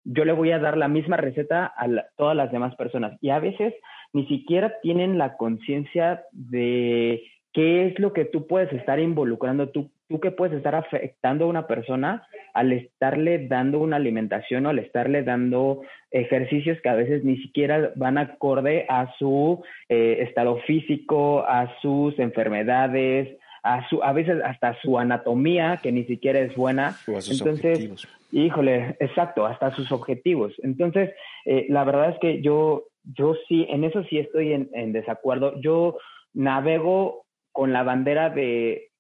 [0.05, 3.17] yo le voy a dar la misma receta a todas las demás personas.
[3.21, 3.75] Y a veces
[4.13, 9.91] ni siquiera tienen la conciencia de qué es lo que tú puedes estar involucrando, tú,
[10.13, 14.79] tú que puedes estar afectando a una persona al estarle dando una alimentación o al
[14.79, 21.47] estarle dando ejercicios que a veces ni siquiera van acorde a su eh, estado físico,
[21.49, 26.95] a sus enfermedades, a su, a veces hasta su anatomía, que ni siquiera es buena.
[27.07, 30.53] Entonces, híjole, exacto, hasta sus objetivos.
[30.63, 31.11] Entonces,
[31.47, 32.85] eh, la verdad es que yo,
[33.17, 35.59] yo sí, en eso sí estoy en, en desacuerdo.
[35.63, 35.97] Yo
[36.35, 38.92] navego con la bandera de,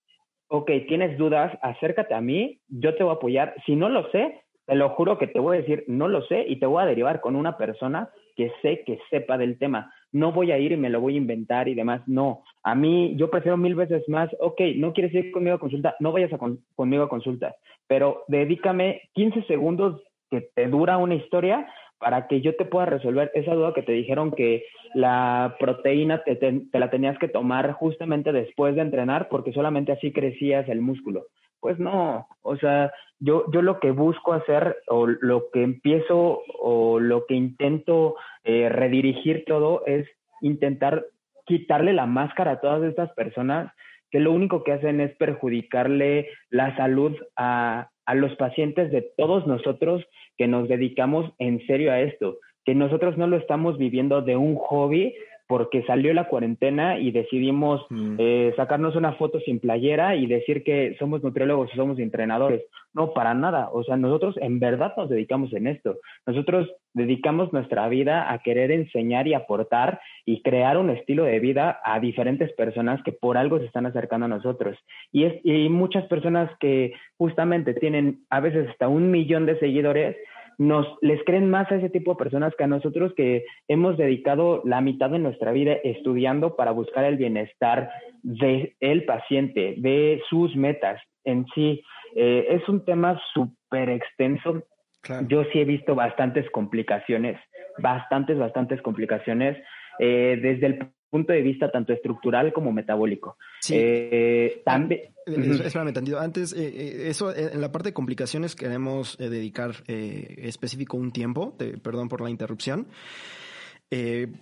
[0.53, 3.55] ok, tienes dudas, acércate a mí, yo te voy a apoyar.
[3.65, 6.45] Si no lo sé, te lo juro que te voy a decir, no lo sé,
[6.47, 9.91] y te voy a derivar con una persona que sé que sepa del tema.
[10.13, 12.03] No voy a ir y me lo voy a inventar y demás.
[12.07, 15.97] No, a mí yo prefiero mil veces más, ok, no quieres ir conmigo a consulta,
[16.01, 16.39] no vayas a
[16.77, 17.55] conmigo a consulta,
[17.87, 21.67] pero dedícame 15 segundos que te dura una historia
[22.03, 26.35] para que yo te pueda resolver esa duda que te dijeron que la proteína te,
[26.35, 31.27] te, la tenías que tomar justamente después de entrenar porque solamente así crecías el músculo.
[31.61, 36.99] Pues no, o sea, yo, yo lo que busco hacer o lo que empiezo o
[36.99, 40.09] lo que intento eh, redirigir todo es
[40.41, 41.07] intentar
[41.47, 43.73] quitarle la máscara a todas estas personas
[44.11, 49.47] que lo único que hacen es perjudicarle la salud a, a los pacientes de todos
[49.47, 50.05] nosotros
[50.37, 54.57] que nos dedicamos en serio a esto, que nosotros no lo estamos viviendo de un
[54.57, 55.15] hobby
[55.53, 58.17] porque salió la cuarentena y decidimos Mm.
[58.17, 62.63] eh, sacarnos una foto sin playera y decir que somos nutriólogos o somos entrenadores.
[62.95, 63.69] No, para nada.
[63.71, 65.99] O sea, nosotros en verdad nos dedicamos en esto.
[66.27, 71.81] Nosotros dedicamos nuestra vida a querer enseñar y aportar y crear un estilo de vida
[71.85, 74.79] a diferentes personas que por algo se están acercando a nosotros.
[75.11, 80.17] Y, es, y muchas personas que justamente tienen a veces hasta un millón de seguidores,
[80.63, 84.63] nos les creen más a ese tipo de personas que a nosotros que hemos dedicado
[84.65, 87.91] la mitad de nuestra vida estudiando para buscar el bienestar
[88.23, 91.83] de el paciente, de sus metas en sí.
[92.15, 94.63] Eh, es un tema súper extenso.
[95.01, 95.27] Claro.
[95.29, 97.41] Yo sí he visto bastantes complicaciones,
[97.79, 99.59] bastantes, bastantes complicaciones,
[99.99, 100.79] eh, desde el
[101.13, 103.37] punto de vista tanto estructural como metabólico.
[103.61, 103.75] Sí.
[103.77, 106.19] Eh, también, Eh, es- Espérame tantito.
[106.19, 111.13] Antes, eh, eh, eso, eh, en la parte de complicaciones queremos eh, dedicar específico un
[111.13, 112.89] tiempo, te- perdón por la interrupción,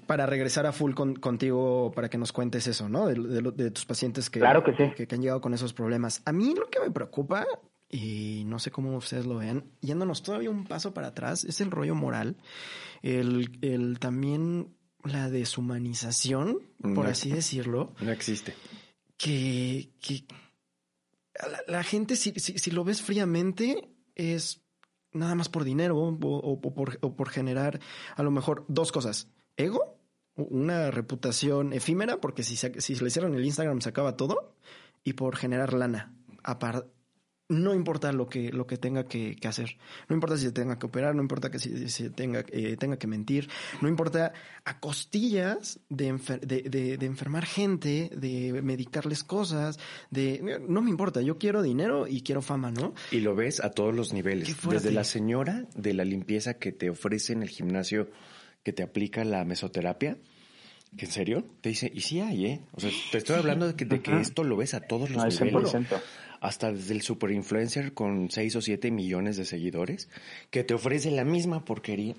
[0.07, 3.09] para regresar a full con- contigo para que nos cuentes eso, ¿no?
[3.09, 4.93] De, de de tus pacientes que, Claro que sí.
[5.07, 6.23] que, han llegado con esos problemas.
[6.25, 7.45] A mí lo que me preocupa,
[7.91, 11.73] y no sé cómo ustedes lo vean, yéndonos todavía un paso para atrás, es el
[11.73, 12.37] rollo moral,
[13.03, 14.69] el, el también
[15.05, 17.11] la deshumanización, por No.
[17.11, 18.55] así decirlo No existe.
[19.17, 20.25] que, que
[21.35, 24.63] la, la gente, si, si, si lo ves fríamente, es
[25.13, 27.81] nada más por dinero o, o- o por, o por generar
[28.17, 29.29] a lo mejor dos cosas.
[29.57, 29.99] Ego,
[30.37, 34.55] una reputación efímera, porque si, se- si le cierran el Instagram se acaba todo,
[35.05, 36.15] y por generar lana.
[36.45, 36.87] Apar-
[37.51, 39.77] no importa lo que, lo que tenga que, que hacer.
[40.09, 42.97] No importa si se tenga que operar, no importa que si, si tenga, eh, tenga
[42.99, 43.49] que mentir,
[43.83, 44.33] no importa
[44.65, 49.79] a costillas de, enfer- de, de- de enfermar gente, de medicarles cosas,
[50.11, 50.61] de...
[50.69, 52.95] No me importa, yo quiero dinero y quiero fama, ¿no?
[53.11, 54.49] Y lo ves a todos los niveles.
[54.83, 58.11] Desde la señora de la limpieza que te ofrece en el gimnasio
[58.63, 60.17] que te aplica la mesoterapia.
[60.99, 61.45] ¿En serio?
[61.61, 62.61] Te dice, y sí hay, ¿eh?
[62.73, 65.23] O sea, te estoy hablando de que, de que esto lo ves a todos los
[65.23, 65.73] al niveles.
[65.73, 66.01] 100%.
[66.41, 70.09] Hasta desde el super influencer con 6 o 7 millones de seguidores,
[70.51, 72.15] que te ofrece la misma porquería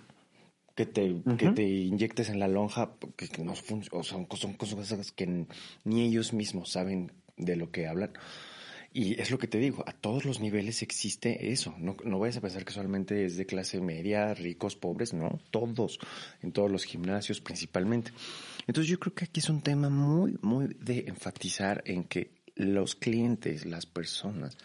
[0.76, 1.56] que te, que Ujú.
[1.56, 5.46] te inyectes en la lonja, que, que no o son, son cosas que
[5.84, 8.14] ni ellos mismos saben de lo que hablan.
[8.94, 11.74] Y es lo que te digo, a todos los niveles existe eso.
[11.78, 15.98] No, no vayas a pensar que solamente es de clase media, ricos, pobres, no, todos,
[16.42, 18.12] en todos los gimnasios principalmente.
[18.68, 22.95] Entonces yo creo que aquí es un tema muy, muy de enfatizar en que los
[22.95, 24.58] clientes, las personas,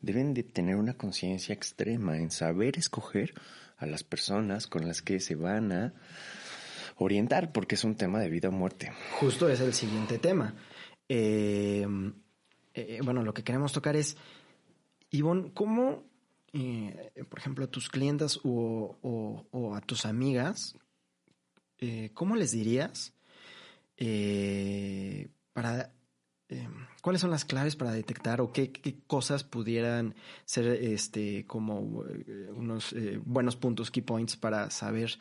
[0.00, 3.34] deben de tener una conciencia extrema en saber escoger
[3.76, 5.94] a las personas con las que se van a
[6.96, 8.92] orientar, porque es un tema de vida o muerte.
[9.20, 10.54] Justo es el siguiente tema.
[11.08, 11.86] Eh,
[12.74, 14.16] eh, bueno, lo que queremos tocar es,
[15.10, 16.04] Ivonne, ¿cómo,
[16.52, 18.96] eh, por ejemplo, a tus clientas o,
[19.50, 20.76] o- a tus amigas,
[21.78, 23.12] eh, cómo les dirías
[25.52, 25.92] para...
[26.52, 26.68] eh,
[27.00, 32.48] ¿Cuáles son las claves para detectar o qué, qué cosas pudieran ser este como eh,
[32.54, 35.18] unos eh, buenos puntos, key points para saber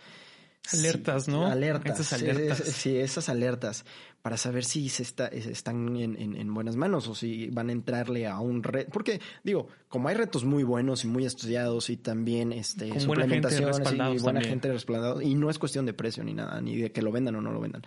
[0.74, 1.48] Alertas, Sí, ¿no?
[1.48, 2.00] Alertas.
[2.00, 2.60] Esas alertas.
[2.60, 3.84] Es- es- sí, esas alertas
[4.22, 7.70] para saber si se está, es- están en, en- en buenas manos o si van
[7.70, 8.92] a entrarle a un reto.
[8.94, 13.28] Porque, digo, como hay retos muy buenos y muy estudiados y también este, Con buena
[13.28, 14.44] gente suplementaciones y buena también.
[14.44, 17.36] gente respaldada, y no es cuestión de precio ni nada, ni de que lo vendan
[17.38, 17.82] o no lo vendan.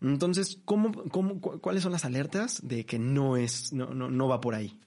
[0.00, 4.28] Entonces, ¿cómo, cómo, cu- ¿cuáles son las alertas de que no es, no, no, no
[4.28, 4.78] va por ahí?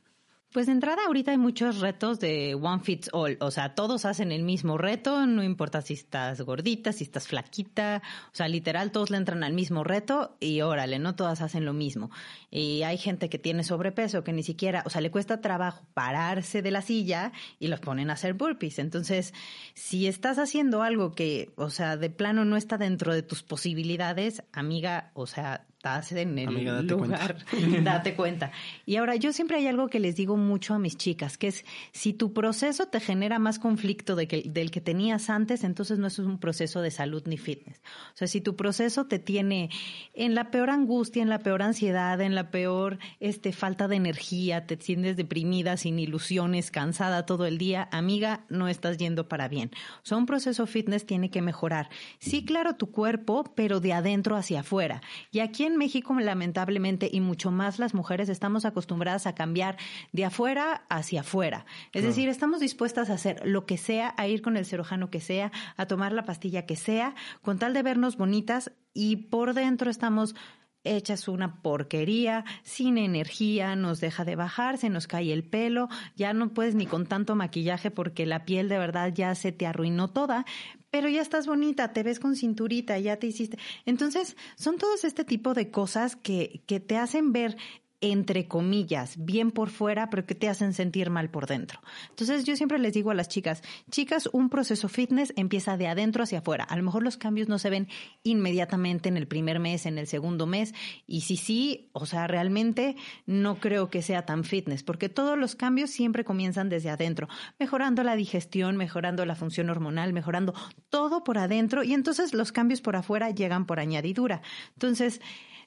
[0.52, 4.32] Pues de entrada ahorita hay muchos retos de one fits all, o sea, todos hacen
[4.32, 9.12] el mismo reto, no importa si estás gordita, si estás flaquita, o sea, literal todos
[9.12, 12.10] le entran al mismo reto y órale, no todas hacen lo mismo.
[12.50, 16.64] Y hay gente que tiene sobrepeso que ni siquiera, o sea, le cuesta trabajo pararse
[16.64, 18.80] de la silla y los ponen a hacer burpees.
[18.80, 19.36] Entonces,
[19.76, 24.42] si estás haciendo algo que, o sea, de plano no está dentro de tus posibilidades,
[24.52, 27.38] amiga, o sea, estás en el Amiga, date lugar,
[27.84, 28.52] date cuenta.
[28.86, 31.64] Y ahora, yo siempre hay algo que les digo mucho a mis chicas, que es,
[31.94, 36.08] si tu proceso te genera más conflicto de que, del que tenías antes, entonces no
[36.08, 37.82] es un proceso de salud ni fitness.
[38.14, 39.70] O sea, si tu proceso te tiene
[40.14, 44.68] en la peor angustia, en la peor ansiedad, en la peor este, falta de energía,
[44.68, 49.72] te sientes deprimida, sin ilusiones, cansada todo el día, amiga, no estás yendo para bien.
[50.04, 51.90] O sea, un proceso fitness tiene que mejorar.
[52.18, 55.02] Sí, claro, tu cuerpo, pero de adentro hacia afuera.
[55.32, 59.78] Y aquí en México, lamentablemente, y mucho más las mujeres, estamos acostumbradas a cambiar
[60.12, 61.66] de afuera hacia afuera.
[61.94, 65.22] Es decir, estamos dispuestas a hacer lo que sea, a ir con el cirujano que
[65.22, 69.90] sea, a tomar la pastilla que sea, con tal de vernos bonitas y por dentro
[69.90, 70.36] estamos
[70.84, 76.34] echas una porquería, sin energía, nos deja de bajar, se nos cae el pelo, ya
[76.34, 80.10] no puedes ni con tanto maquillaje porque la piel de verdad ya se te arruinó
[80.10, 80.46] toda,
[80.90, 83.58] pero ya estás bonita, te ves con cinturita, ya te hiciste.
[83.86, 87.58] Entonces, son todos este tipo de cosas que, que te hacen ver
[88.02, 91.82] entre comillas, bien por fuera, pero que te hacen sentir mal por dentro.
[92.10, 96.24] Entonces yo siempre les digo a las chicas, chicas, un proceso fitness empieza de adentro
[96.24, 96.64] hacia afuera.
[96.64, 97.88] A lo mejor los cambios no se ven
[98.24, 100.74] inmediatamente en el primer mes, en el segundo mes,
[101.08, 105.56] y si sí, o sea, realmente no creo que sea tan fitness, porque todos los
[105.56, 107.28] cambios siempre comienzan desde adentro,
[107.60, 110.54] mejorando la digestión, mejorando la función hormonal, mejorando
[110.90, 114.42] todo por adentro, y entonces los cambios por afuera llegan por añadidura.
[114.74, 115.22] Entonces,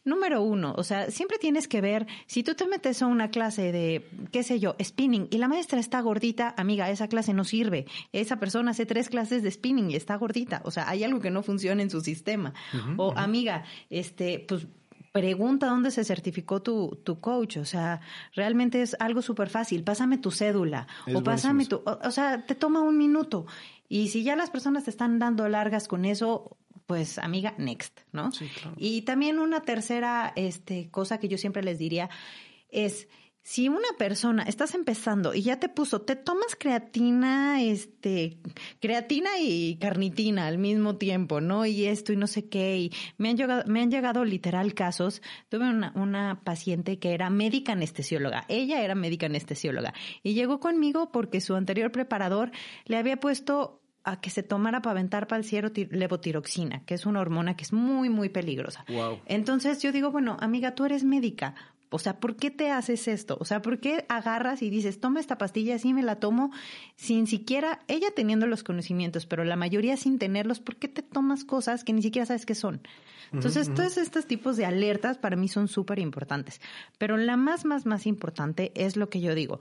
[0.04, 3.70] Número uno, o sea, siempre tienes que ver, si tú te metes a una clase
[3.70, 7.86] de, qué sé yo, spinning y la maestra está gordita, amiga, esa clase no sirve.
[8.12, 10.60] Esa persona hace tres clases de spinning y está gordita.
[10.64, 12.52] O sea, hay algo que no funciona en su sistema.
[12.96, 14.66] o amiga, este, pues
[15.12, 17.58] pregunta dónde se certificó tu, tu coach.
[17.58, 18.00] O sea,
[18.34, 19.84] realmente es algo súper fácil.
[19.84, 23.46] Pásame tu cédula o pásame tu, o, sea, te toma un minuto.
[23.88, 28.32] Y si ya las personas te están dando largas con eso, pues amiga, next, ¿no?
[28.32, 28.76] Sí, claro.
[28.78, 32.10] Y también una tercera este, cosa que yo siempre les diría
[32.68, 33.08] es,
[33.44, 38.38] si una persona estás empezando y ya te puso, te tomas creatina, este,
[38.80, 41.66] creatina y carnitina al mismo tiempo, ¿no?
[41.66, 42.78] Y esto y no sé qué.
[42.78, 45.22] Y me han llegado, me han llegado literal casos.
[45.48, 48.44] Tuve una, una paciente que era médica anestesióloga.
[48.48, 49.92] Ella era médica anestesióloga
[50.22, 52.52] y llegó conmigo porque su anterior preparador
[52.84, 57.06] le había puesto a que se tomara para aventar para el cielo levotiroxina, que es
[57.06, 58.84] una hormona que es muy, muy peligrosa.
[59.26, 61.54] Entonces yo digo, bueno, amiga, tú eres médica.
[61.94, 63.36] O sea, ¿por qué te haces esto?
[63.38, 66.50] O sea, ¿por qué agarras y dices, toma esta pastilla, así me la tomo,
[66.96, 71.44] sin siquiera, ella teniendo los conocimientos, pero la mayoría sin tenerlos, ¿por qué te tomas
[71.44, 72.80] cosas que ni siquiera sabes qué son?
[73.30, 76.60] Entonces, todos estos tipos de alertas para mí son súper importantes.
[76.98, 79.58] Pero la más, más, más importante es lo que yo digo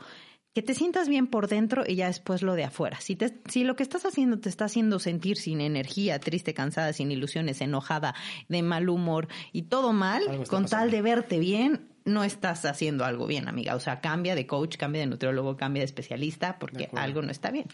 [0.54, 3.00] que te sientas bien por dentro y ya después lo de afuera.
[3.00, 6.92] Si, te, si lo que estás haciendo te está haciendo sentir sin energía, triste, cansada,
[6.92, 8.16] sin ilusiones, enojada,
[8.50, 13.28] de mal humor y todo mal, con tal de verte bien, no estás haciendo algo
[13.28, 13.76] bien, amiga.
[13.76, 17.52] O sea, cambia de coach, cambia de nutriólogo, cambia de especialista, porque algo no está
[17.52, 17.68] bien.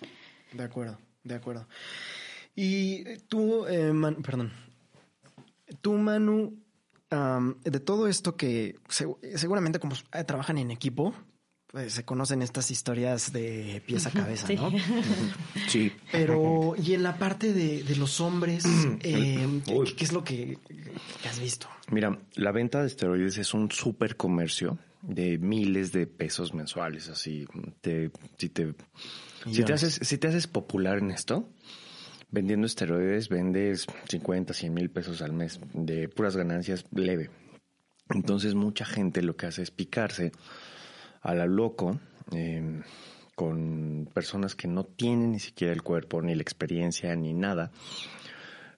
[0.54, 1.68] De acuerdo, de acuerdo.
[2.56, 3.92] Y tú, eh,
[4.24, 4.52] perdón,
[5.82, 6.60] tú, Manu,
[7.10, 11.14] de todo esto que seguramente como eh, trabajan en equipo,
[11.78, 14.72] pues, se conocen estas historias de pies a cabeza, ¿no?
[15.68, 15.92] Sí.
[16.12, 18.66] Pero, y en la parte de, los hombres,
[19.02, 19.62] eh,
[19.96, 20.58] ¿qué, es lo que,
[21.30, 21.68] has visto?
[21.92, 27.10] Mira, la venta de esteroides es un súper comercio de miles de pesos mensuales.
[27.10, 27.46] Así,
[27.80, 28.10] te,
[28.40, 28.74] si te,
[29.52, 31.48] si te haces, si te haces popular en esto,
[32.32, 37.30] vendiendo esteroides, vendes 50, 100 mil pesos al mes de puras ganancias leve.
[38.10, 40.32] Entonces, mucha gente lo que hace es picarse
[41.28, 42.00] a la loco
[42.32, 42.82] em,
[43.36, 47.70] con personas que no tienen ni siquiera el cuerpo, ni la experiencia, ni nada,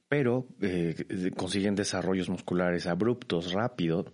[0.09, 0.95] pero eh,
[1.37, 4.11] consiguen desarrollos musculares abruptos, rápido,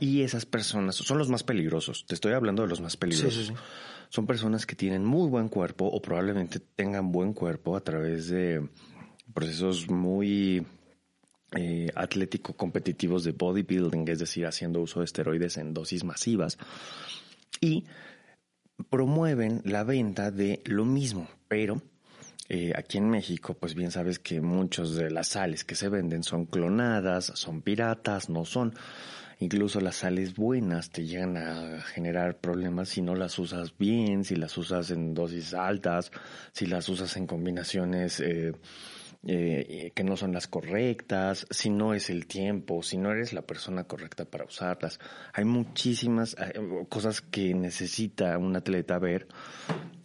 [0.00, 2.06] y esas personas son los más peligrosos.
[2.06, 3.52] Te estoy hablando de los más peligrosos.
[4.08, 8.66] Son personas que tienen muy buen cuerpo o probablemente tengan buen cuerpo a través de
[9.34, 10.66] procesos muy
[11.52, 16.56] eh, atlético competitivos de bodybuilding, es decir, haciendo uso de esteroides en dosis masivas
[17.60, 17.84] y
[18.90, 21.82] promueven la venta de lo mismo, pero
[22.48, 26.22] eh, aquí en México, pues bien sabes que muchas de las sales que se venden
[26.22, 28.74] son clonadas, son piratas, no son.
[29.38, 34.36] Incluso las sales buenas te llegan a generar problemas si no las usas bien, si
[34.36, 36.10] las usas en dosis altas,
[36.52, 38.52] si las usas en combinaciones eh,
[39.24, 43.42] eh, que no son las correctas, si no es el tiempo, si no eres la
[43.42, 45.00] persona correcta para usarlas.
[45.32, 49.26] Hay muchísimas eh, cosas que necesita un atleta ver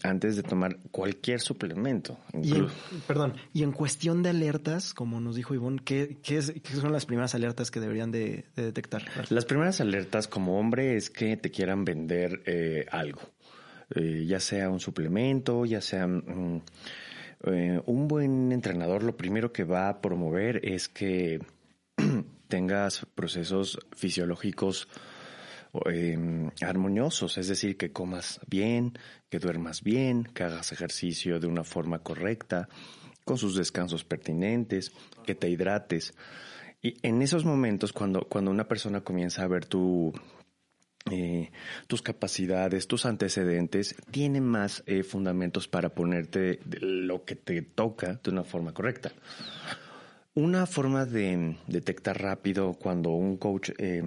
[0.04, 2.18] antes de tomar cualquier suplemento.
[2.34, 2.54] Y
[3.06, 7.36] perdón, y en cuestión de alertas, como nos dijo Ivonne, ¿qué, qué, son las primeras
[7.36, 9.04] alertas que deberían de, detectar?
[9.30, 13.22] Las primeras alertas como hombre es que te quieran vender eh, algo,
[13.94, 16.08] ya sea un suplemento, ya sea...
[16.08, 16.62] Mm,
[17.46, 21.40] eh, un buen entrenador lo primero que va a promover es que
[22.48, 24.88] tengas procesos fisiológicos
[25.86, 28.94] em, armoniosos, es decir, que comas bien,
[29.30, 32.68] que duermas bien, que hagas ejercicio de una forma correcta,
[33.24, 34.92] con sus descansos pertinentes,
[35.26, 36.14] que te hidrates.
[36.82, 40.12] Y en esos momentos, cuando, cuando una persona comienza a ver tu,
[41.10, 41.52] eh,
[41.88, 48.30] tus capacidades, tus antecedentes, tienen más eh, fundamentos para ponerte lo que te toca de
[48.30, 49.12] una forma correcta.
[50.34, 54.04] Una forma de detectar rápido cuando un coach eh,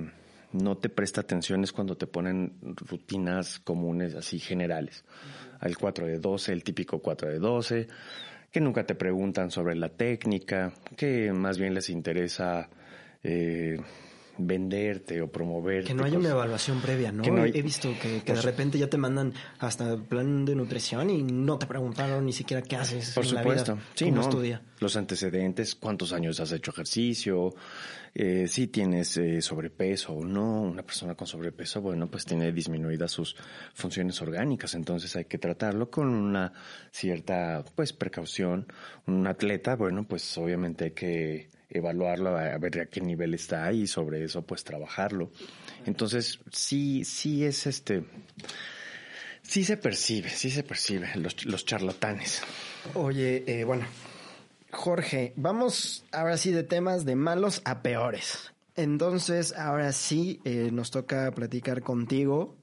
[0.52, 5.04] no te presta atención es cuando te ponen rutinas comunes así generales.
[5.60, 7.88] El 4 de 12, el típico 4 de 12,
[8.52, 12.70] que nunca te preguntan sobre la técnica, que más bien les interesa
[13.24, 13.78] eh,
[14.38, 15.88] venderte o promoverte.
[15.88, 17.24] Que no haya una evaluación previa, ¿no?
[17.44, 21.66] He visto que, de repente ya te mandan hasta plan de nutrición y no te
[21.66, 23.12] preguntaron ni siquiera qué haces.
[23.14, 23.78] Por supuesto.
[23.94, 24.62] sí, ¿Cómo estudia?
[24.80, 27.54] Los antecedentes, cuántos años has hecho ejercicio,
[28.14, 30.62] eh, si tienes eh, sobrepeso o no.
[30.62, 33.36] Una persona con sobrepeso, bueno, pues tiene disminuidas sus
[33.74, 36.52] funciones orgánicas, entonces hay que tratarlo con una
[36.90, 38.66] cierta, pues, precaución.
[39.06, 43.86] Un atleta, bueno, pues obviamente hay que evaluarlo, a ver a qué nivel está y
[43.86, 45.30] sobre eso pues trabajarlo.
[45.84, 48.04] Entonces, sí, sí es este,
[49.42, 52.42] sí se percibe, sí se percibe los, los charlatanes.
[52.94, 53.84] Oye, eh, bueno,
[54.70, 58.52] Jorge, vamos ahora sí de temas de malos a peores.
[58.76, 62.56] Entonces, ahora sí eh, nos toca platicar contigo.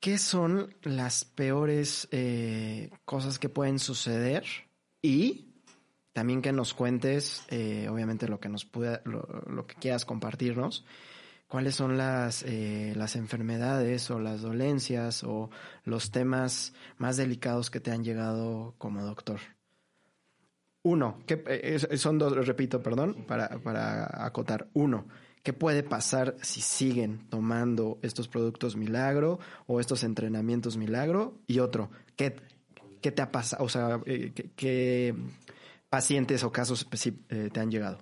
[0.00, 4.44] ¿Qué son las peores eh, cosas que pueden suceder?
[5.02, 5.45] Y
[6.16, 10.86] también que nos cuentes, eh, obviamente, lo que nos pueda, lo, que quieras compartirnos.
[11.46, 15.50] ¿Cuáles son las, eh, las enfermedades o las dolencias o
[15.84, 19.40] los temas más delicados que te han llegado como doctor?
[20.84, 24.68] Uno, que eh, son dos, repito, perdón, para, para acotar.
[24.72, 25.04] Uno,
[25.42, 31.34] ¿qué puede pasar si siguen tomando estos productos milagro o estos entrenamientos milagro?
[31.46, 32.36] Y otro, ¿qué,
[33.02, 33.62] qué te ha pasado?
[33.62, 34.00] O sea,
[34.56, 35.14] ¿qué,
[35.96, 36.86] pacientes o casos
[37.30, 37.96] eh, te han llegado?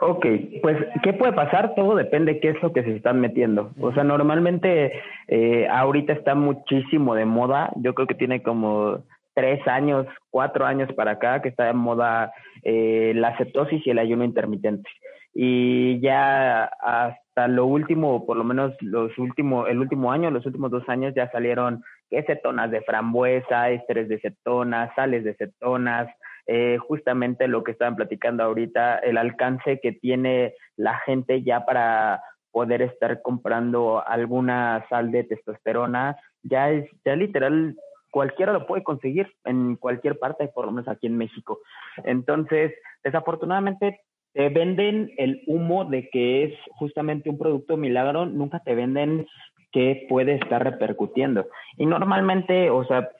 [0.00, 0.24] Ok,
[0.62, 1.74] pues, ¿qué puede pasar?
[1.74, 3.72] Todo depende de qué es lo que se están metiendo.
[3.80, 4.92] O sea, normalmente
[5.26, 7.72] eh, ahorita está muchísimo de moda.
[7.74, 9.02] Yo creo que tiene como
[9.34, 13.98] tres años, cuatro años para acá que está de moda eh, la cetosis y el
[13.98, 14.88] ayuno intermitente.
[15.34, 20.70] Y ya hasta lo último, por lo menos los últimos, el último año, los últimos
[20.70, 26.08] dos años ya salieron cetonas de frambuesa, estrés de cetonas, sales de cetonas,
[26.50, 32.22] eh, justamente lo que estaban platicando ahorita, el alcance que tiene la gente ya para
[32.50, 37.76] poder estar comprando alguna sal de testosterona, ya es, ya literal,
[38.10, 41.60] cualquiera lo puede conseguir en cualquier parte, por lo menos aquí en México.
[42.04, 42.72] Entonces,
[43.04, 44.00] desafortunadamente,
[44.32, 49.26] te venden el humo de que es justamente un producto milagro, nunca te venden
[49.72, 51.46] que puede estar repercutiendo.
[51.76, 53.10] Y normalmente, o sea,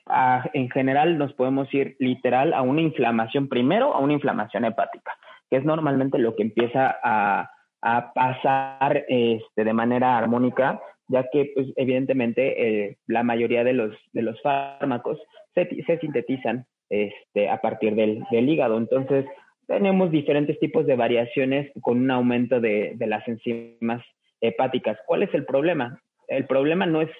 [0.55, 5.13] en general nos podemos ir literal a una inflamación, primero a una inflamación hepática,
[5.51, 11.69] que es normalmente lo que empieza a, pasar este, de manera armónica, ya que pues,
[11.77, 15.17] evidentemente eh, la mayoría de los, de los fármacos
[15.55, 18.79] se, se sintetizan este, a partir del, del hígado.
[18.79, 19.27] Entonces,
[19.69, 24.03] tenemos diferentes tipos de variaciones con un aumento de, de las enzimas
[24.41, 24.99] hepáticas.
[25.07, 26.01] ¿Cuál es el problema?
[26.29, 27.11] El problema no es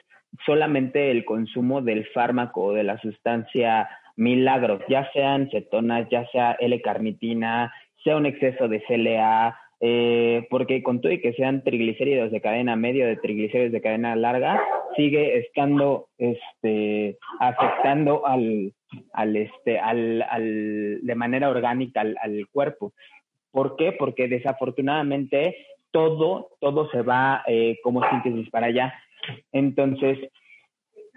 [0.45, 6.57] solamente el consumo del fármaco o de la sustancia milagro, ya sean cetonas, ya sea
[6.59, 12.41] L-carnitina, sea un exceso de CLA, eh, porque con todo y que sean triglicéridos de
[12.41, 14.61] cadena media de triglicéridos de cadena larga,
[14.97, 18.73] sigue estando este, afectando al,
[19.13, 22.93] al, este, al, al, de manera orgánica al, al cuerpo.
[23.53, 23.93] ¿Por qué?
[23.93, 25.57] Porque desafortunadamente
[25.91, 28.95] todo, todo se va eh, como síntesis para allá.
[29.53, 30.19] Entonces,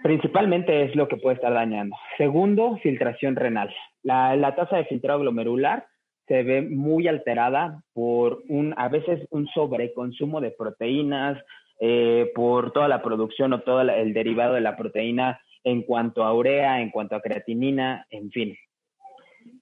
[0.02, 1.96] principalmente es lo que puede estar dañando.
[2.16, 3.74] Segundo, filtración renal.
[4.02, 5.86] La, la tasa de filtrado glomerular
[6.26, 11.42] se ve muy alterada por un, a veces un sobreconsumo de proteínas,
[11.80, 16.32] eh, por toda la producción o todo el derivado de la proteína en cuanto a
[16.32, 18.56] urea, en cuanto a creatinina, en fin.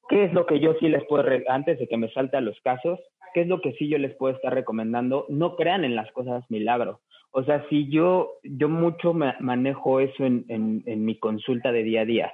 [0.09, 2.61] ¿Qué es lo que yo sí les puedo, antes de que me salte a los
[2.61, 2.99] casos,
[3.35, 5.27] qué es lo que sí yo les puedo estar recomendando?
[5.29, 7.01] No crean en las cosas milagro.
[7.33, 12.01] O sea, si yo, yo mucho manejo eso en, en, en mi consulta de día
[12.01, 12.33] a día.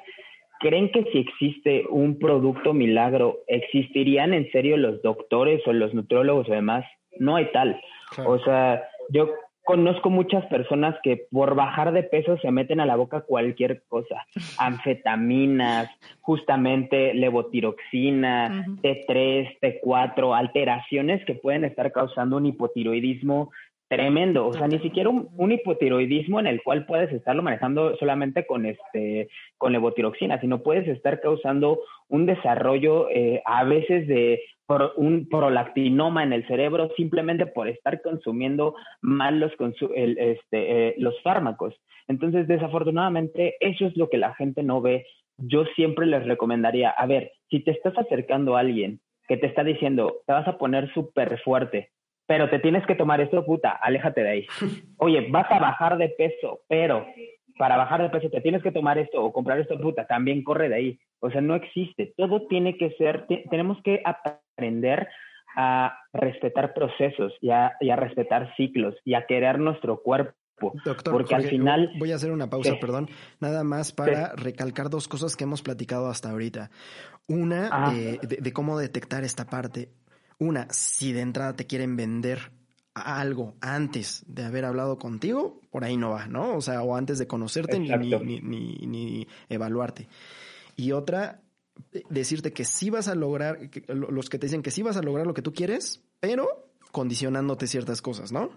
[0.61, 6.49] ¿Creen que si existe un producto milagro, existirían en serio los doctores o los nutriólogos
[6.49, 6.87] o demás?
[7.19, 7.79] No hay tal.
[8.25, 9.29] O sea, yo
[9.67, 14.25] conozco muchas personas que por bajar de peso se meten a la boca cualquier cosa,
[14.59, 15.91] anfetaminas,
[16.23, 23.51] justamente levotiroxina, T3, T4, alteraciones que pueden estar causando un hipotiroidismo
[23.89, 28.67] tremendo, o sea, ni siquiera un, hipotiroidismo en el cual puedes estarlo manejando solamente con
[28.67, 29.29] este
[29.59, 34.43] con levotiroxina, sino puedes estar causando un desarrollo eh, a veces de
[34.97, 39.53] un prolactinoma en el cerebro simplemente por estar consumiendo mal los
[39.95, 41.75] este, eh, los fármacos.
[42.09, 45.07] Entonces, desafortunadamente, eso es lo que la gente no ve.
[45.39, 49.65] Yo siempre les recomendaría, a ver, si te estás acercando a alguien que te está
[49.65, 51.91] diciendo, te vas a poner súper fuerte,
[52.27, 54.47] pero te tienes que tomar esto, puta, aléjate de ahí.
[54.99, 57.07] Oye, vas a bajar de peso, pero
[57.59, 60.69] para bajar de peso te tienes que tomar esto o comprar esto, puta, también corre
[60.69, 60.99] de ahí.
[61.21, 62.13] O sea, no existe.
[62.17, 65.09] Todo tiene que ser, tenemos que aprender
[65.57, 70.35] a respetar procesos y a, respetar ciclos y a querer nuestro cuerpo.
[70.85, 71.91] Doctor, porque al final...
[71.99, 73.09] Voy a hacer una pausa, perdón,
[73.41, 76.71] nada más para recalcar dos cosas que hemos platicado hasta ahorita.
[77.27, 79.89] Una, eh, de, cómo detectar esta parte.
[80.39, 82.53] Una, si de entrada te quieren vender
[82.95, 86.57] algo antes de haber hablado contigo, por ahí no va, ¿no?
[86.57, 90.09] O sea, o antes de conocerte ni, ni, ni, ni, evaluarte.
[90.77, 91.43] Y otra,
[92.09, 93.59] decirte que sí vas a lograr,
[93.89, 97.67] los que te dicen que sí vas a lograr lo que tú quieres, pero condicionándote
[97.67, 98.51] ciertas cosas, ¿no?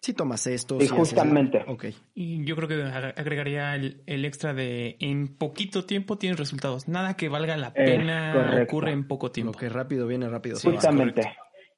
[0.00, 0.78] Si tomas esto.
[0.80, 1.64] Sí, justamente.
[1.66, 1.86] Ok.
[2.14, 6.88] Y yo creo que agregaría el, extra de en poquito tiempo tienes resultados.
[6.88, 9.52] Nada que valga la pena ocurre en poco tiempo.
[9.52, 11.22] Lo que rápido viene, rápido Justamente.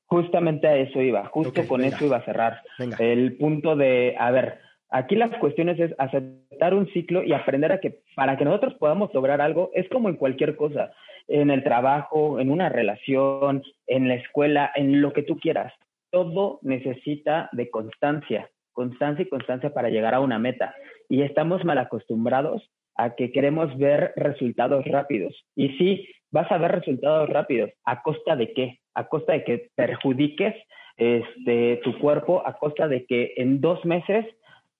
[0.06, 1.26] Justamente a eso iba.
[1.28, 2.62] Justo con eso iba a cerrar.
[2.98, 4.60] El punto de, a ver,
[4.90, 9.12] Aquí las cuestiones es aceptar un ciclo y aprender a que para que nosotros podamos
[9.12, 10.92] lograr algo es como en cualquier cosa,
[11.26, 15.74] en el trabajo, en una relación, en la escuela, en lo que tú quieras.
[16.10, 20.74] Todo necesita de constancia, constancia y constancia para llegar a una meta.
[21.08, 25.34] Y estamos mal acostumbrados a que queremos ver resultados rápidos.
[25.54, 27.70] Y sí, vas a ver resultados rápidos.
[27.84, 28.78] ¿A costa de qué?
[28.94, 30.54] A costa de que perjudiques
[30.96, 34.26] este, tu cuerpo, a costa de que en dos meses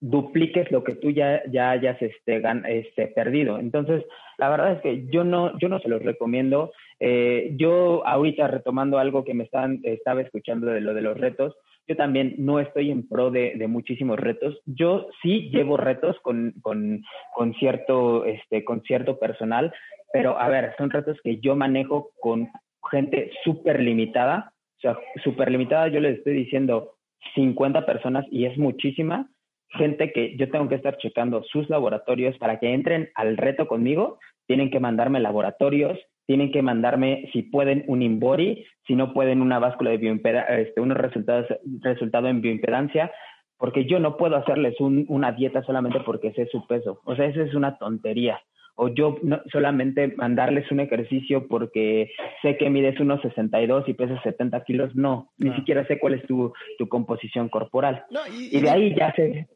[0.01, 3.59] dupliques lo que tú ya, ya hayas este, este, perdido.
[3.59, 4.05] Entonces,
[4.37, 6.73] la verdad es que yo no, yo no se los recomiendo.
[7.01, 11.55] Eh, yo ahorita retomando algo que me están, estaba escuchando de lo de los retos,
[11.87, 14.61] yo también no estoy en pro de, muchísimos retos.
[14.67, 17.03] Yo sí llevo retos con, con,
[17.35, 19.73] con, cierto, este, con cierto personal,
[20.13, 22.49] pero a ver, son retos que yo manejo con
[22.91, 24.53] gente súper limitada.
[24.77, 26.97] O sea, súper limitada, yo les estoy diciendo
[27.35, 29.29] 50 personas y es muchísima
[29.71, 34.19] gente que yo tengo que estar checando sus laboratorios para que entren al reto conmigo,
[34.47, 39.59] tienen que mandarme laboratorios, tienen que mandarme, si pueden, un InBody, si no pueden, una
[39.59, 41.47] báscula de bioimpedancia, este, unos resultados
[41.81, 43.11] resultado en bioimpedancia,
[43.57, 47.01] porque yo no puedo hacerles una dieta solamente porque sé su peso.
[47.05, 48.39] O sea, eso es una tontería
[48.81, 52.13] o yo no, solamente mandarles un ejercicio porque
[52.43, 56.25] sé que mides unos 62 y pesas 70 kilos, no, ni siquiera sé cuál es
[56.29, 58.05] tu, tu composición corporal.
[58.31, 59.49] y, de ahí ya se...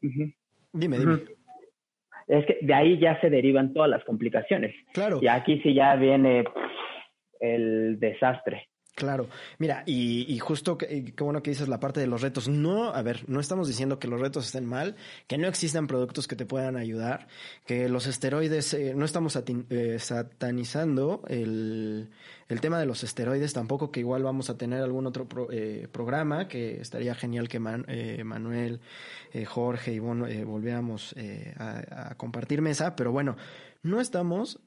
[0.73, 1.19] Dime, dime.
[2.27, 4.75] Es que de ahí ya se derivan todas las complicaciones.
[4.93, 5.19] Claro.
[5.21, 6.43] Y aquí sí ya viene
[7.39, 8.69] el desastre.
[8.95, 9.27] Claro,
[9.57, 12.47] mira, y, y justo qué bueno que dices la parte de los retos.
[12.47, 16.27] No, a ver, no estamos diciendo que los retos estén mal, que no existan productos
[16.27, 17.27] que te puedan ayudar,
[17.65, 22.11] que los esteroides, eh, no estamos eh, satanizando el,
[22.47, 26.47] el, tema de los esteroides tampoco, que igual vamos a tener algún otro eh, programa,
[26.47, 28.79] que estaría genial que Manuel,
[29.47, 31.15] Jorge y bueno, volviéramos
[31.57, 33.37] a, a compartir mesa, pero bueno,
[33.81, 34.59] no estamos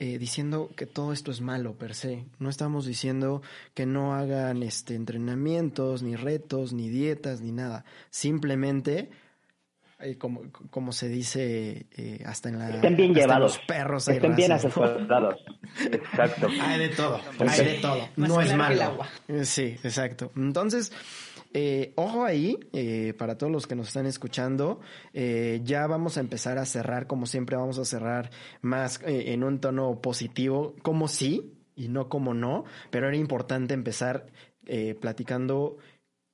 [0.00, 2.24] eh, diciendo que todo esto es malo per se.
[2.38, 3.42] No estamos diciendo
[3.74, 7.84] que no hagan este entrenamientos, ni retos, ni dietas, ni nada.
[8.08, 9.10] Simplemente,
[9.98, 12.70] eh, como, como se dice eh, hasta en la...
[12.70, 13.56] Estén bien llevados.
[13.56, 15.44] Los perros Estén bien asesorados.
[15.90, 16.46] exacto.
[16.60, 17.20] Hay de todo.
[17.40, 18.08] Hay de todo.
[18.14, 18.98] no es malo.
[19.42, 20.30] Sí, exacto.
[20.36, 20.92] Entonces...
[21.54, 24.80] Eh, ojo ahí, eh, para todos los que nos están escuchando,
[25.14, 28.30] eh, ya vamos a empezar a cerrar, como siempre vamos a cerrar
[28.60, 34.26] más en un tono positivo, como sí y no como no, pero era importante empezar
[35.00, 35.78] platicando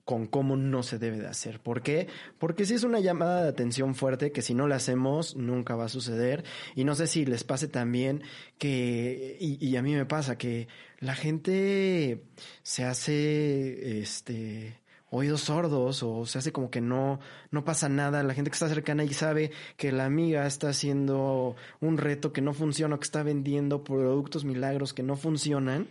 [0.05, 1.61] con cómo no se debe de hacer.
[1.61, 2.09] ¿Por qué?
[2.39, 5.85] Porque si es una llamada de atención fuerte que si no la hacemos nunca va
[5.85, 6.45] a suceder.
[6.75, 8.23] Y no sé si les pase también
[8.59, 10.67] que, y a mí me pasa, que
[10.99, 12.25] la gente
[12.63, 14.84] se hace, este,
[15.15, 18.23] oídos sordos o se hace como que no, no pasa nada.
[18.23, 22.41] La gente que está cercana y sabe que la amiga está haciendo un reto que
[22.41, 25.87] no funciona, que está vendiendo productos milagros que no funcionan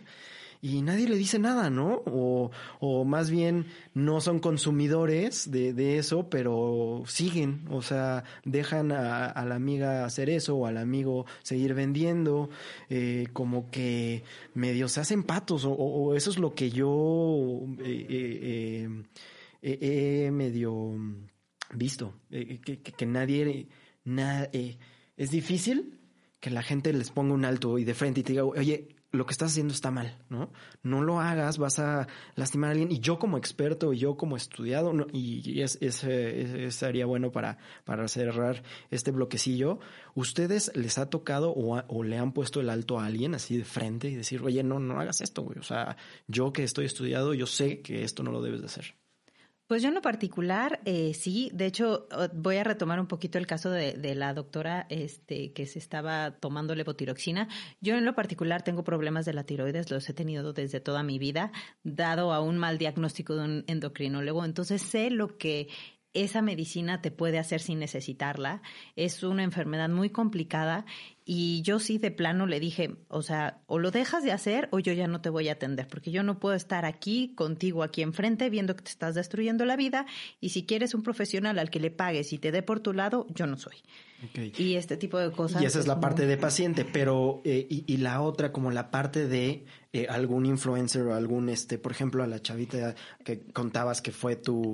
[0.64, 2.02] y nadie le dice nada, ¿no?
[2.06, 2.50] O,
[2.80, 9.44] o más bien no son consumidores de, de, eso, pero siguen, o sea, dejan a,
[9.44, 12.50] la amiga hacer eso o al amigo seguir vendiendo,
[12.90, 18.88] eh, como que medio se hacen patos, o, o eso es lo que yo eh,
[19.62, 20.96] eh, he medio
[21.74, 23.68] visto, que, que, que, nadie,
[24.06, 24.48] na,
[25.18, 26.00] es difícil
[26.40, 29.28] que la gente les ponga un alto y de frente y te diga, oye, lo
[29.28, 30.52] que estás haciendo está mal, ¿no?
[30.82, 32.92] No lo hagas, vas a lastimar a alguien.
[32.92, 35.78] Y yo como experto, y yo como estudiado, y, es,
[36.70, 39.80] sería bueno para, para cerrar este bloquecillo,
[40.16, 43.66] ¿ustedes les ha tocado o, o, le han puesto el alto a alguien así de
[43.66, 45.60] frente y decir, oye, no, no hagas esto, güey?
[45.60, 45.96] O sea,
[46.28, 49.03] yo que estoy estudiado, yo sé que esto no lo debes de hacer.
[49.74, 51.50] Pues yo en lo particular, eh, sí.
[51.52, 55.80] De hecho, voy a retomar un poquito el caso de, la doctora este, que se
[55.80, 57.48] estaba tomando levotiroxina.
[57.82, 61.18] Yo en lo particular tengo problemas de la tiroides, los he tenido desde toda mi
[61.18, 61.52] vida,
[61.84, 64.46] dado a un mal diagnóstico de un endocrinólogo.
[64.46, 65.70] Entonces sé lo que
[66.14, 68.62] esa medicina te puede hacer sin necesitarla.
[68.96, 70.86] Es una enfermedad muy complicada
[71.26, 74.80] y yo sí de plano le dije, o sea, o lo dejas de hacer o
[74.80, 78.02] yo ya no te voy a atender, porque yo no puedo estar aquí contigo, aquí
[78.02, 80.06] enfrente, viendo que te estás destruyendo la vida
[80.42, 83.26] y si quieres un profesional al que le pagues y te dé por tu lado,
[83.34, 83.76] yo no soy.
[84.58, 85.62] Y este tipo de cosas.
[85.62, 89.28] Y esa es la parte de paciente, pero eh, y, la otra como la parte
[89.28, 92.96] de eh, algún influencer o algún este, por ejemplo, a la chavita
[93.26, 94.74] que contabas que fue tu,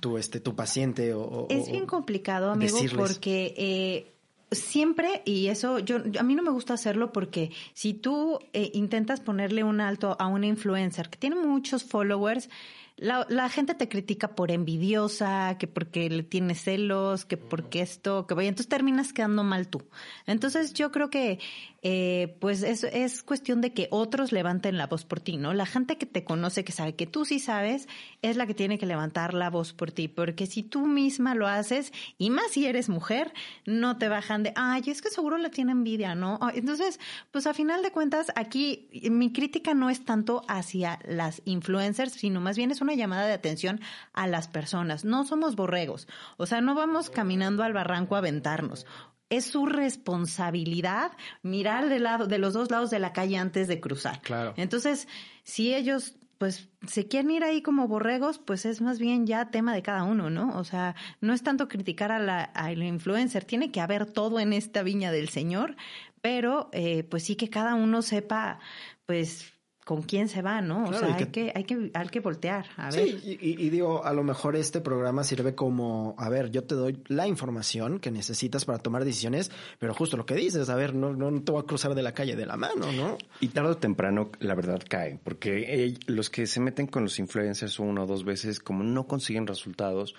[0.00, 1.46] tu este, tu paciente o.
[1.48, 4.12] Es bien complicado, amigo, porque eh,
[4.52, 9.20] siempre, y eso yo a mí no me gusta hacerlo porque si tú eh, intentas
[9.20, 12.48] ponerle un alto a una influencer que tiene muchos followers,
[12.96, 18.26] la, la, gente te critica por envidiosa, que porque le tienes celos, que porque esto,
[18.26, 19.82] que vaya, entonces terminas quedando mal tú.
[20.26, 21.38] Entonces yo creo que
[21.82, 25.54] eh, pues es, es cuestión de que otros levanten la voz por ti, ¿no?
[25.54, 27.88] La gente que te conoce, que sabe que tú sí sabes,
[28.20, 31.46] es la que tiene que levantar la voz por ti, porque si tú misma lo
[31.46, 33.32] haces, y más si eres mujer,
[33.64, 36.38] no te bajan de, ay, es que seguro le tiene envidia, ¿no?
[36.54, 37.00] Entonces,
[37.30, 42.40] pues a final de cuentas, aquí mi crítica no es tanto hacia las influencers, sino
[42.40, 43.80] más bien es una llamada de atención
[44.12, 45.04] a las personas.
[45.04, 48.86] No somos borregos, o sea, no vamos caminando al barranco a aventarnos
[49.30, 51.12] es su responsabilidad
[51.42, 54.20] mirar de lado, de los dos lados de la calle antes de cruzar.
[54.20, 54.52] Claro.
[54.56, 55.08] Entonces,
[55.44, 59.74] si ellos pues se quieren ir ahí como borregos, pues es más bien ya tema
[59.74, 60.56] de cada uno, ¿no?
[60.56, 64.54] O sea, no es tanto criticar a la, al influencer, tiene que haber todo en
[64.54, 65.76] esta viña del Señor,
[66.22, 68.58] pero eh, pues sí que cada uno sepa,
[69.04, 69.52] pues
[69.84, 70.84] con quién se va, ¿no?
[70.84, 73.20] O sea, hay que, hay que, hay que voltear, a ver.
[73.20, 77.02] Sí, y, digo, a lo mejor este programa sirve como, a ver, yo te doy
[77.08, 81.12] la información que necesitas para tomar decisiones, pero justo lo que dices, a ver, no,
[81.14, 83.18] no te voy a cruzar de la calle de la mano, ¿no?
[83.40, 87.78] Y tarde o temprano, la verdad cae, porque los que se meten con los influencers
[87.78, 90.14] una o dos veces, como no consiguen resultados,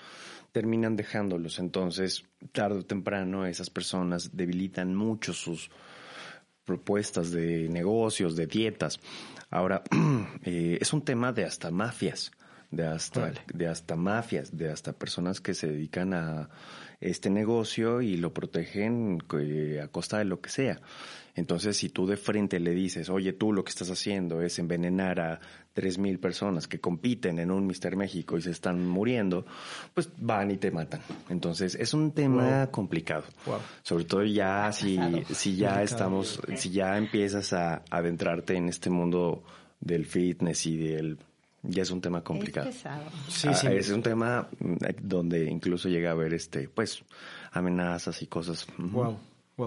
[0.51, 1.59] terminan dejándolos.
[1.59, 5.69] Entonces, tarde o temprano, esas personas debilitan mucho sus
[6.71, 9.01] propuestas de negocios, de dietas.
[9.49, 9.83] Ahora,
[10.43, 12.31] eh, es un tema de hasta mafias,
[12.71, 16.49] de hasta, de hasta mafias, de hasta personas que se dedican a
[17.01, 20.79] este negocio y lo protegen eh, a costa de lo que sea.
[21.33, 25.19] Entonces, si tú de frente le dices, oye, tú lo que estás haciendo es envenenar
[25.19, 25.39] a
[25.73, 29.45] tres mil personas que compiten en un Mister México y se están muriendo,
[29.93, 31.01] pues van y te matan.
[31.29, 33.23] Entonces, es un tema complicado.
[33.81, 34.99] Sobre todo ya si,
[35.33, 39.43] si ya estamos, si ya empiezas a adentrarte en este mundo
[39.79, 41.17] del fitness y del
[41.63, 42.69] ya es un tema complicado.
[42.69, 42.83] Es
[43.27, 43.67] Sí, ah, sí.
[43.67, 47.03] Es un tema mm, donde incluso llega a haber este, pues,
[47.51, 48.67] amenazas y cosas.
[48.77, 49.17] Wow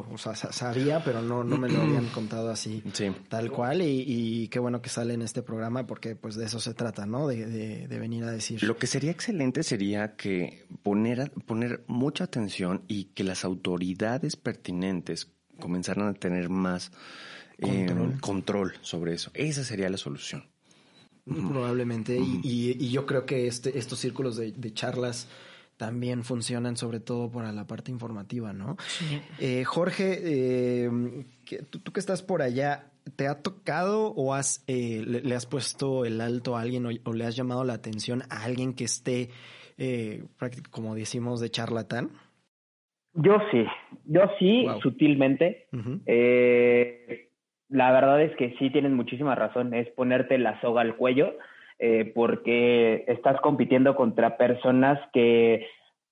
[0.00, 2.82] o sea, sabía, pero no, no me lo habían contado así,
[3.28, 3.82] tal cual.
[3.82, 7.28] Y, qué bueno que sale en este programa porque pues de eso se trata, ¿no?
[7.28, 8.62] De, venir a decir.
[8.62, 15.30] Lo que sería excelente sería que poner, poner mucha atención y que las autoridades pertinentes
[15.60, 16.90] comenzaran a tener más
[17.58, 17.86] eh,
[18.20, 19.30] control, sobre eso.
[19.34, 20.44] Esa sería la solución.
[21.24, 22.18] Probablemente.
[22.18, 25.28] y, yo creo que este, estos círculos de charlas
[25.76, 28.76] también funcionan sobre todo para la parte informativa, ¿no?
[29.38, 30.90] Eh, Jorge, eh,
[31.70, 36.20] tú, que estás por allá, ¿te ha tocado o has eh, le, has puesto el
[36.20, 39.30] alto a alguien o, le has llamado la atención a alguien que esté,
[40.70, 42.10] como decimos, de charlatán?
[43.14, 43.64] Yo sí,
[44.06, 45.68] yo sí, sutilmente.
[47.68, 51.34] La verdad es que sí tienes muchísima razón, es ponerte la soga al cuello
[51.78, 55.66] eh, porque estás compitiendo contra personas que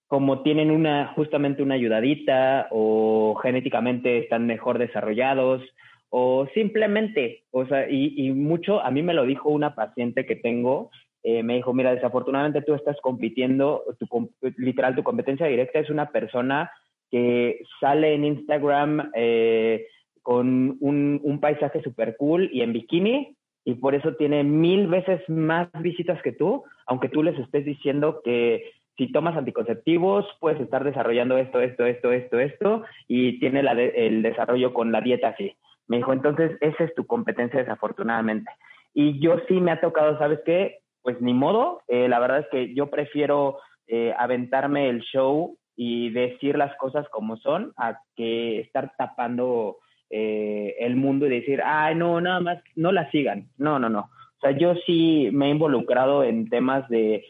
[0.08, 5.62] como tienen una justamente una ayudadita o genéticamente están mejor desarrollados
[6.10, 10.90] o simplemente, o sea, y, mucho, a mí me lo dijo una paciente que tengo,
[11.22, 16.10] eh, me dijo, mira, desafortunadamente tú estás compitiendo, tu, literal, tu competencia directa es una
[16.10, 16.70] persona
[17.10, 19.86] que sale en Instagram eh,
[20.22, 25.20] con un, un paisaje súper cool y en bikini, y por eso tiene mil veces
[25.28, 30.84] más visitas que tú, aunque tú les estés diciendo que si tomas anticonceptivos puedes estar
[30.84, 35.56] desarrollando esto, esto, esto, esto, esto, y tiene el desarrollo con la dieta así.
[35.88, 38.50] Me dijo, entonces esa es tu competencia desafortunadamente.
[38.94, 40.80] Y yo sí me ha tocado, ¿sabes qué?
[41.02, 46.10] Pues ni modo, eh, la verdad es que yo prefiero eh, aventarme el show y
[46.10, 49.78] decir las cosas como son a que estar tapando
[50.14, 53.48] eh, el mundo y decir, ay, no, nada más, no la sigan.
[53.56, 54.00] No, no, no.
[54.00, 57.24] O sea, yo sí me he involucrado en temas de,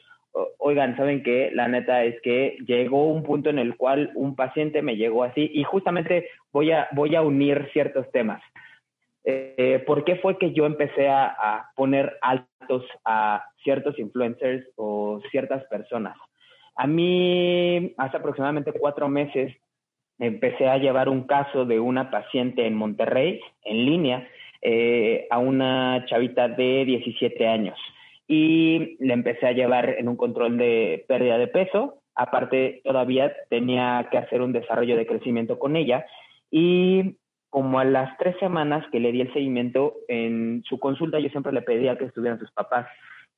[0.59, 1.53] oigan, ¿saben qué?
[1.55, 5.49] La neta es que llegó un punto en el cual un paciente me llegó así
[5.55, 8.43] y justamente voy a, voy a unir ciertos temas.
[9.25, 15.21] Eh, ¿Por qué fue que yo empecé a, a, poner altos a ciertos influencers o
[15.31, 16.17] ciertas personas?
[16.75, 19.55] A mí, hace aproximadamente cuatro meses,
[20.23, 24.29] empecé a llevar un caso de una paciente en Monterrey, en línea,
[24.63, 27.77] eh, a una chavita de 17 años.
[28.29, 31.99] Y le empecé a llevar en un control de pérdida de peso.
[32.15, 36.07] Aparte, todavía tenía que hacer un desarrollo de crecimiento con ella.
[36.53, 37.17] Y
[37.51, 41.53] como a las tres semanas que le di el seguimiento en su consulta, yo siempre
[41.53, 42.87] le pedía que estuvieran sus papás.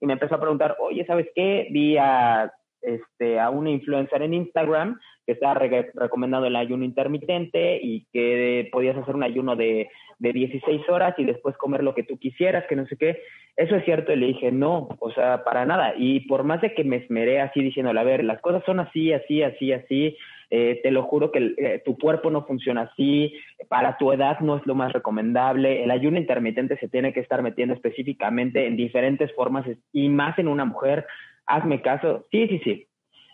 [0.00, 1.66] Y me empezó a preguntar, oye, ¿sabes qué?
[1.70, 2.52] Vi a
[2.84, 5.54] este, a una influencer en Instagram que estaba
[5.94, 11.24] recomendando el ayuno intermitente y que podías hacer un ayuno de, de 16 horas y
[11.24, 13.20] después comer lo que tú quisieras, que no sé qué.
[13.56, 15.94] Eso es cierto, y le dije, no, o sea, para nada.
[15.96, 19.12] Y por más de que me esmeré así diciéndole, a ver, las cosas son así,
[19.12, 20.16] así, así, así,
[20.50, 23.34] eh, te lo juro que eh, tu cuerpo no funciona así,
[23.68, 27.42] para tu edad no es lo más recomendable, el ayuno intermitente se tiene que estar
[27.42, 31.06] metiendo específicamente en diferentes formas y más en una mujer
[31.46, 32.26] hazme caso.
[32.30, 32.86] Sí, sí, sí.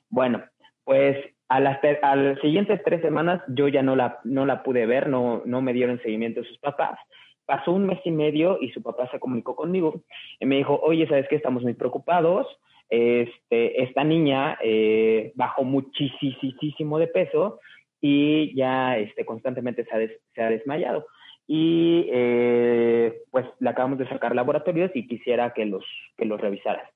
[0.08, 0.42] Bueno,
[0.84, 1.16] pues
[1.48, 5.42] a las, a siguientes tres semanas yo ya no la, no la pude ver, no,
[5.44, 6.98] no me dieron seguimiento sus papás.
[7.44, 10.02] Pasó un mes y medio y su papá se comunicó conmigo
[10.38, 11.36] y me dijo, oye, ¿sabes qué?
[11.36, 12.46] Estamos muy preocupados.
[12.88, 17.60] Este, esta niña eh, bajó muchísimo de peso
[18.00, 21.06] y ya este, constantemente se ha, se ha desmayado.
[21.48, 25.84] Y eh, pues le acabamos de sacar laboratorios y quisiera que los,
[26.16, 26.88] que los revisaras.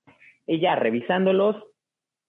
[0.46, 1.56] Y ya revisándolos,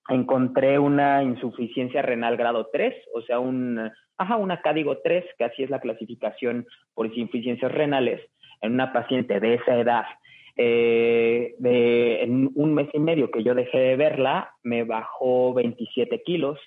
[0.09, 5.63] encontré una insuficiencia renal grado 3, o sea, un, ajá, una cádigo 3, que así
[5.63, 8.21] es la clasificación por insuficiencias renales
[8.61, 10.05] en una paciente de esa edad.
[10.57, 16.23] Eh, de, en un mes y medio que yo dejé de verla, me bajó 27
[16.23, 16.59] kilos.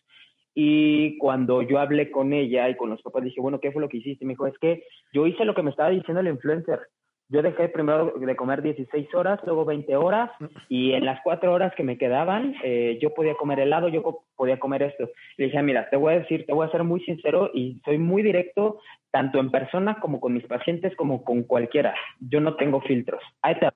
[0.54, 3.88] Y cuando yo hablé con ella y con los papás, dije, bueno, ¿qué fue lo
[3.88, 4.24] que hiciste?
[4.24, 4.82] Me dijo, es que
[5.12, 6.80] yo hice lo que me estaba diciendo el influencer
[7.28, 10.30] yo dejé primero de comer 16 horas, luego 20 horas,
[10.68, 14.58] y en las cuatro horas que me quedaban, eh, yo podía comer helado, yo podía
[14.58, 15.10] comer esto.
[15.36, 17.98] Le dije, mira, te voy a decir, te voy a ser muy sincero y soy
[17.98, 21.94] muy directo, tanto en persona como con mis pacientes, como con cualquiera.
[22.20, 23.22] Yo no tengo filtros.
[23.42, 23.68] Ahí te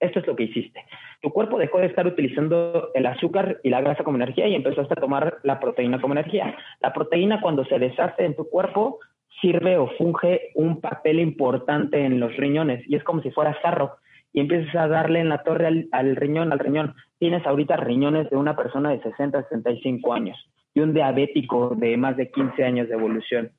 [0.00, 0.84] esto es lo que hiciste.
[1.20, 4.94] Tu cuerpo dejó de estar utilizando el azúcar y la grasa como energía y empezaste
[4.94, 6.56] a tomar la proteína como energía.
[6.80, 8.98] La proteína cuando se deshace en tu cuerpo
[9.40, 13.96] sirve o funge un papel importante en los riñones y es como si fuera sarro
[14.32, 16.94] y empiezas a darle en la torre al, riñón, al riñón.
[17.18, 20.38] Tienes ahorita riñones de una persona de 60, 65 años
[20.74, 23.50] y un diabético de más de 15 años de evolución.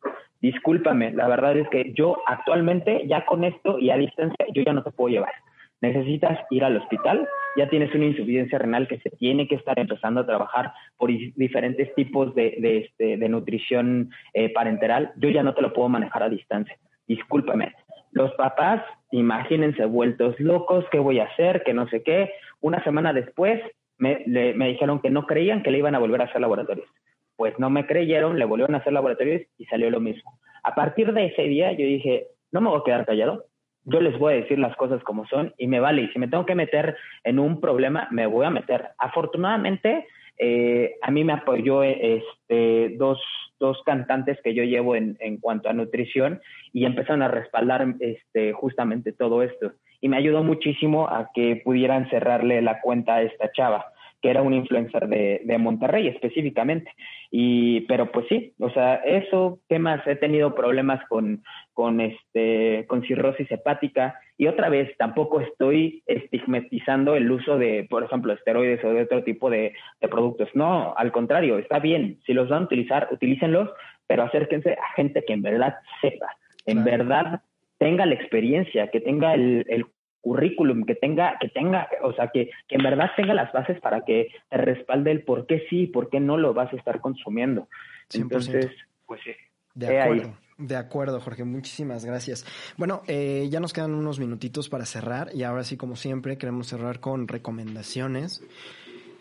[0.41, 4.73] Discúlpame, la verdad es que yo actualmente ya con esto y a distancia yo ya
[4.73, 5.33] no te puedo llevar
[5.81, 7.27] necesitas ir al hospital,
[7.57, 11.93] ya tienes una insuficiencia renal que se tiene que estar empezando a trabajar por diferentes
[11.95, 16.29] tipos de, de, este, nutrición eh, parenteral, yo ya no te lo puedo manejar a
[16.29, 16.77] distancia.
[17.07, 17.73] Discúlpame.
[18.11, 21.63] Los papás, imagínense vueltos locos, ¿qué voy a hacer?
[21.63, 22.31] Que no sé qué.
[22.61, 23.61] Una semana después
[23.97, 26.87] me, me dijeron que no creían que le iban a volver a hacer laboratorios.
[27.35, 30.39] Pues no me creyeron, le volvieron a hacer laboratorios y salió lo mismo.
[30.63, 33.45] A partir de ese día yo dije, no me voy a quedar callado,
[33.85, 36.03] yo les voy a decir las cosas como son y me vale.
[36.03, 38.89] Y si me tengo que meter en un problema, me voy a meter.
[38.97, 40.07] Afortunadamente,
[40.37, 43.21] eh, a mí me apoyó este, dos,
[43.59, 46.41] dos cantantes que yo llevo en, en, cuanto a nutrición
[46.73, 49.73] y empezaron a respaldar este, justamente todo esto.
[49.99, 53.85] Y me ayudó muchísimo a que pudieran cerrarle la cuenta a esta chava
[54.21, 56.91] que era un influencer de, de, Monterrey específicamente.
[57.31, 60.05] Y, pero pues sí, o sea, eso, ¿qué más?
[60.05, 61.43] He tenido problemas con,
[61.73, 68.03] con, este, con cirrosis hepática y otra vez tampoco estoy estigmatizando el uso de, por
[68.03, 70.49] ejemplo, esteroides o de otro tipo de, de productos.
[70.53, 72.19] No, al contrario, está bien.
[72.25, 73.69] Si los van a utilizar, utilícenlos,
[74.07, 77.41] pero acérquense a gente que en verdad sepa, en verdad
[77.77, 79.85] tenga la experiencia, que tenga el, el
[80.21, 84.01] currículum, que tenga, que tenga, o sea, que, que, en verdad tenga las bases para
[84.01, 87.01] que te respalde el por qué sí y por qué no lo vas a estar
[87.01, 87.67] consumiendo.
[88.13, 88.71] Entonces,
[89.05, 89.31] pues sí.
[89.73, 90.33] De acuerdo.
[90.57, 92.45] De acuerdo, Jorge, muchísimas gracias.
[92.77, 96.67] Bueno, eh, ya nos quedan unos minutitos para cerrar y ahora sí, como siempre, queremos
[96.67, 98.43] cerrar con recomendaciones.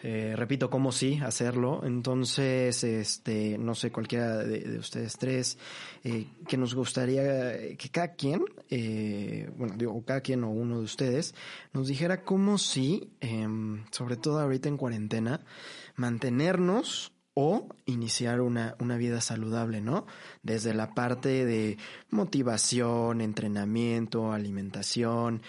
[0.02, 1.82] Eh, repito, cómo sí hacerlo.
[1.84, 5.58] Entonces, este, no sé, cualquiera de, ustedes tres,
[6.04, 10.84] eh, que nos gustaría que cada quien, eh, bueno, digo, cada quien o uno de
[10.84, 11.34] ustedes,
[11.72, 15.40] nos dijera cómo sí, em, sobre todo ahorita en cuarentena,
[15.96, 20.06] mantenernos o iniciar una, una, vida saludable, ¿no?
[20.42, 21.78] Desde la parte de
[22.10, 25.42] motivación, entrenamiento, alimentación.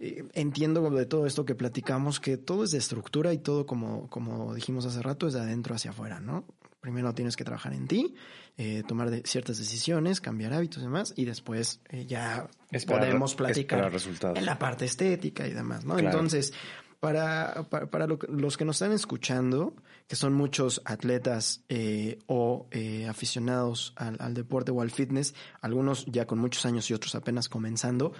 [0.00, 4.08] Eh, entiendo de todo esto que platicamos que todo es de estructura y todo, como,
[4.08, 6.44] como dijimos hace rato, es de adentro hacia afuera, ¿no?
[6.80, 8.14] Primero tienes que trabajar en ti,
[8.56, 12.48] eh, tomar ciertas decisiones, cambiar hábitos y demás, y después eh, ya
[12.86, 13.92] podemos platicar
[14.34, 15.98] en la parte estética y demás, ¿no?
[15.98, 16.52] Entonces,
[17.00, 19.74] para, para, los que nos están escuchando,
[20.06, 26.26] que son muchos atletas eh, o eh, aficionados al, deporte o al fitness, algunos ya
[26.26, 28.12] con muchos años y otros apenas comenzando,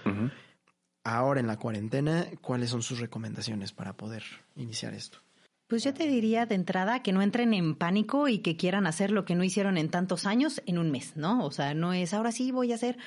[1.03, 4.23] ahora en la cuarentena, ¿cuáles son sus recomendaciones para poder
[4.55, 5.19] iniciar esto?
[5.69, 9.11] Pues yo te diría de entrada que no entren en pánico y que quieran hacer
[9.11, 11.45] lo que no hicieron en tantos años en un mes, ¿no?
[11.45, 12.97] O sea, no es ahora sí voy a hacer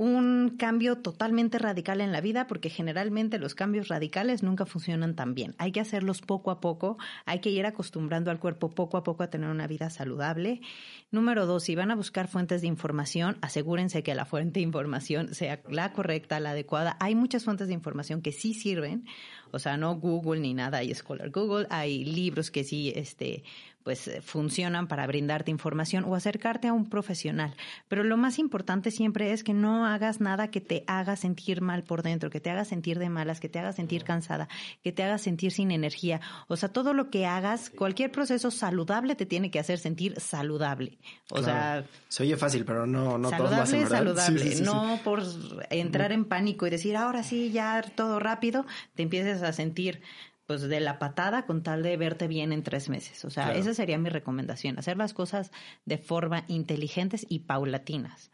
[0.00, 5.34] un cambio totalmente radical en la vida, porque generalmente los cambios radicales nunca funcionan tan
[5.34, 5.54] bien.
[5.58, 6.96] Hay que hacerlos poco a poco,
[7.26, 10.62] hay que ir acostumbrando al cuerpo poco a poco a tener una vida saludable.
[11.10, 15.34] Número dos, si van a buscar fuentes de información, asegúrense que la fuente de información
[15.34, 16.96] sea la correcta, la adecuada.
[16.98, 19.04] Hay muchas fuentes de información que sí sirven,
[19.50, 23.44] o sea, no Google ni nada, hay Scholar Google, hay libros que sí, este,
[23.82, 27.54] pues eh, funcionan para brindarte información o acercarte a un profesional.
[27.88, 31.82] Pero lo más importante siempre es que no hagas nada que te haga sentir mal
[31.82, 34.48] por dentro, que te haga sentir de malas, que te haga sentir cansada,
[34.82, 36.20] que te haga sentir sin energía.
[36.48, 40.98] O sea, todo lo que hagas, cualquier proceso saludable te tiene que hacer sentir saludable.
[41.30, 45.22] O sea, se oye fácil, pero no, no saludable, saludable, no por
[45.70, 50.02] entrar en pánico y decir ahora sí ya todo rápido, te empieces a sentir
[50.50, 53.24] pues de la patada con tal de verte bien en tres meses.
[53.24, 55.52] O sea, esa sería mi recomendación, hacer las cosas
[55.86, 58.32] de forma inteligentes y paulatinas.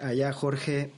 [0.00, 0.90] Allá, Jorge.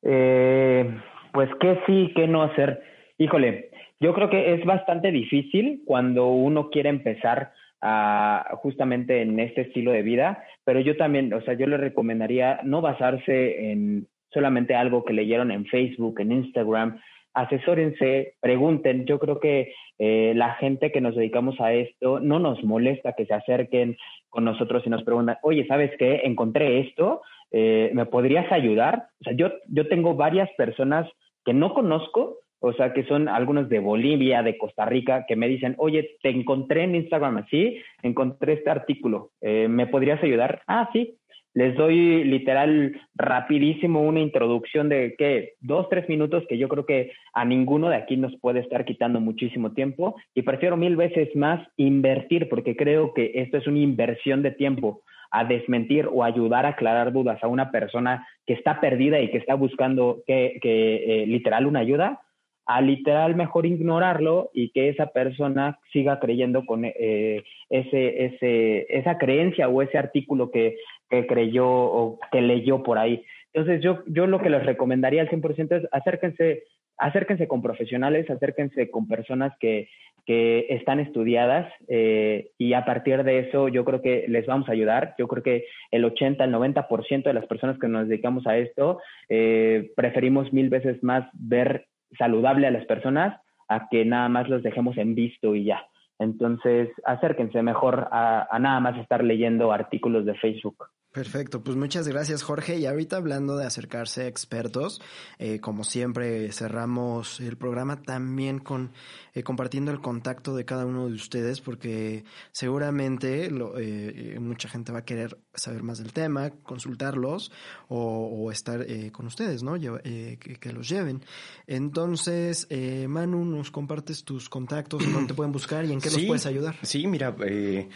[0.00, 0.98] Eh,
[1.30, 2.82] pues qué sí, qué no hacer.
[3.18, 3.68] Híjole,
[4.00, 9.92] yo creo que es bastante difícil cuando uno quiere empezar a, justamente en este estilo
[9.92, 15.04] de vida, pero yo también, o sea, yo le recomendaría no basarse en solamente algo
[15.04, 16.98] que leyeron en Facebook, en Instagram,
[17.36, 19.04] asesórense, pregunten.
[19.04, 23.26] Yo creo que eh, la gente que nos dedicamos a esto no nos molesta que
[23.26, 23.96] se acerquen
[24.30, 26.22] con nosotros y nos preguntan, oye, ¿sabes qué?
[26.24, 27.20] Encontré esto,
[27.52, 29.08] eh, ¿me podrías ayudar?
[29.20, 31.06] O sea, yo, yo tengo varias personas
[31.44, 35.46] que no conozco, o sea, que son algunos de Bolivia, de Costa Rica, que me
[35.46, 40.62] dicen, oye, te encontré en Instagram así, encontré este artículo, eh, ¿me podrías ayudar?
[40.66, 41.18] Ah, sí,
[41.56, 47.12] les doy literal rapidísimo una introducción de que dos, tres minutos que yo creo que
[47.32, 51.66] a ninguno de aquí nos puede estar quitando muchísimo tiempo y prefiero mil veces más
[51.78, 55.00] invertir porque creo que esto es una inversión de tiempo
[55.30, 59.38] a desmentir o ayudar a aclarar dudas a una persona que está perdida y que
[59.38, 62.20] está buscando que, eh, literal una ayuda
[62.66, 69.18] a literal mejor ignorarlo y que esa persona siga creyendo con eh, ese, ese, esa
[69.18, 70.76] creencia o ese artículo que,
[71.10, 73.24] que, creyó o que leyó por ahí.
[73.52, 76.64] Entonces yo, yo lo que les recomendaría al 100% es acérquense,
[76.98, 79.88] acérquense con profesionales, acérquense con personas que,
[80.26, 84.72] que están estudiadas eh, y a partir de eso yo creo que les vamos a
[84.72, 85.14] ayudar.
[85.18, 89.00] Yo creo que el 80, el 90% de las personas que nos dedicamos a esto
[89.28, 91.86] eh, preferimos mil veces más ver
[92.18, 95.86] saludable a las personas a que nada más los dejemos en visto y ya.
[96.18, 100.76] Entonces, acérquense mejor a, nada más estar leyendo artículos de Facebook.
[101.16, 102.76] Perfecto, pues muchas gracias Jorge.
[102.76, 105.00] Y ahorita hablando de acercarse a expertos,
[105.38, 108.92] eh, como siempre cerramos el programa también con
[109.32, 114.92] eh, compartiendo el contacto de cada uno de ustedes, porque seguramente lo, eh, mucha gente
[114.92, 117.50] va a querer saber más del tema, consultarlos
[117.88, 119.80] o, estar con ustedes, ¿no?
[119.80, 121.22] Que, que, los lleven.
[121.66, 122.68] Entonces,
[123.08, 126.76] Manu, nos compartes tus contactos, dónde te pueden buscar y en qué los puedes ayudar.
[126.82, 127.88] Sí, mira, eh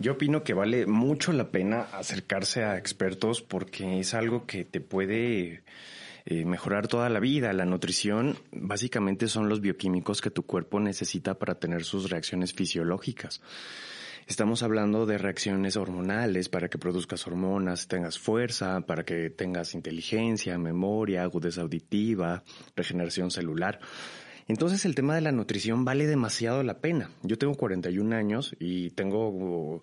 [0.00, 4.80] yo opino que vale mucho la pena acercarse a expertos porque es algo que te
[4.80, 5.62] puede
[6.26, 7.52] eh, mejorar toda la vida.
[7.52, 13.40] La nutrición básicamente son los bioquímicos que tu cuerpo necesita para tener sus reacciones fisiológicas.
[14.26, 20.58] Estamos hablando de reacciones hormonales para que produzcas hormonas, tengas fuerza, para que tengas inteligencia,
[20.58, 22.44] memoria, agudeza auditiva,
[22.76, 23.80] regeneración celular.
[24.48, 27.10] Entonces el tema de la nutrición vale demasiado la pena.
[27.22, 29.80] Yo tengo 41 años y tengo uh,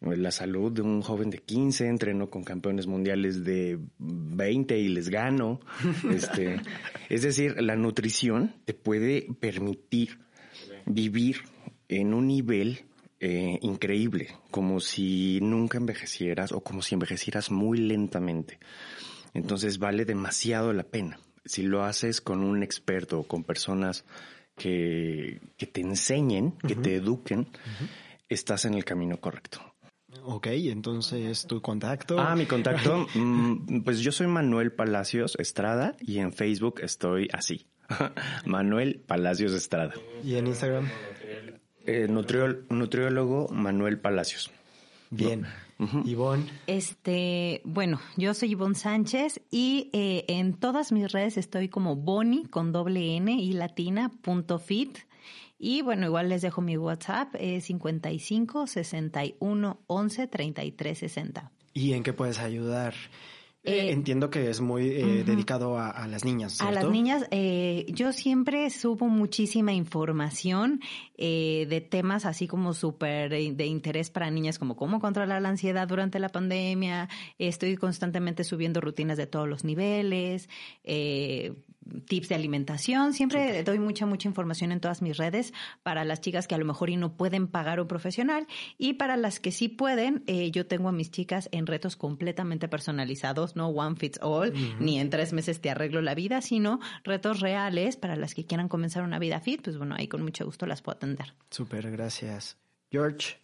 [0.00, 5.08] la salud de un joven de 15, entreno con campeones mundiales de 20 y les
[5.08, 5.60] gano.
[6.10, 6.60] Este,
[7.08, 10.20] es decir, la nutrición te puede permitir
[10.86, 11.38] vivir
[11.88, 12.84] en un nivel
[13.18, 18.60] eh, increíble, como si nunca envejecieras o como si envejecieras muy lentamente.
[19.34, 21.18] Entonces vale demasiado la pena.
[21.48, 24.04] Si lo haces con un experto o con personas
[24.56, 27.48] que, que te enseñen, que te eduquen,
[28.28, 29.60] estás en el camino correcto.
[30.24, 32.18] Ok, entonces tu contacto.
[32.18, 33.06] Ah, mi contacto.
[33.14, 37.66] mm, pues yo soy Manuel Palacios Estrada y en Facebook estoy así.
[38.44, 39.94] Manuel Palacios Estrada.
[40.22, 40.88] ¿Y en Instagram?
[41.86, 44.50] Eh, nutriólogo Manuel Palacios.
[45.10, 45.46] Bien.
[46.04, 46.44] Ivonne.
[46.66, 52.46] Este, bueno, yo soy Ivonne Sánchez y eh, en todas mis redes estoy como Boni
[52.46, 54.98] con doble N y latina punto fit.
[55.58, 61.50] Y bueno, igual les dejo mi WhatsApp, eh, 55 61 11 33 60.
[61.74, 62.94] ¿Y en qué puedes ayudar?
[63.64, 66.60] Eh, Entiendo que es muy eh, dedicado a, a las niñas.
[66.60, 70.80] A las niñas, eh, yo siempre subo muchísima información
[71.16, 75.48] eh, de temas así como súper de, de interés para niñas, como cómo controlar la
[75.48, 77.08] ansiedad durante la pandemia.
[77.38, 80.48] Estoy constantemente subiendo rutinas de todos los niveles,
[80.84, 81.52] eh,
[82.06, 83.12] tips de alimentación.
[83.12, 86.64] Siempre doy mucha, mucha información en todas mis redes para las chicas que a lo
[86.64, 90.66] mejor y no pueden pagar un profesional y para las que sí pueden, eh, yo
[90.66, 95.32] tengo a mis chicas en retos completamente personalizados, no one fits all, ni en tres
[95.32, 99.40] meses te arreglo la vida, sino retos reales para las que quieran comenzar una vida
[99.40, 101.34] fit, pues bueno, ahí con mucho gusto las puedo atender.
[101.50, 102.58] Súper, gracias.
[102.90, 103.36] George.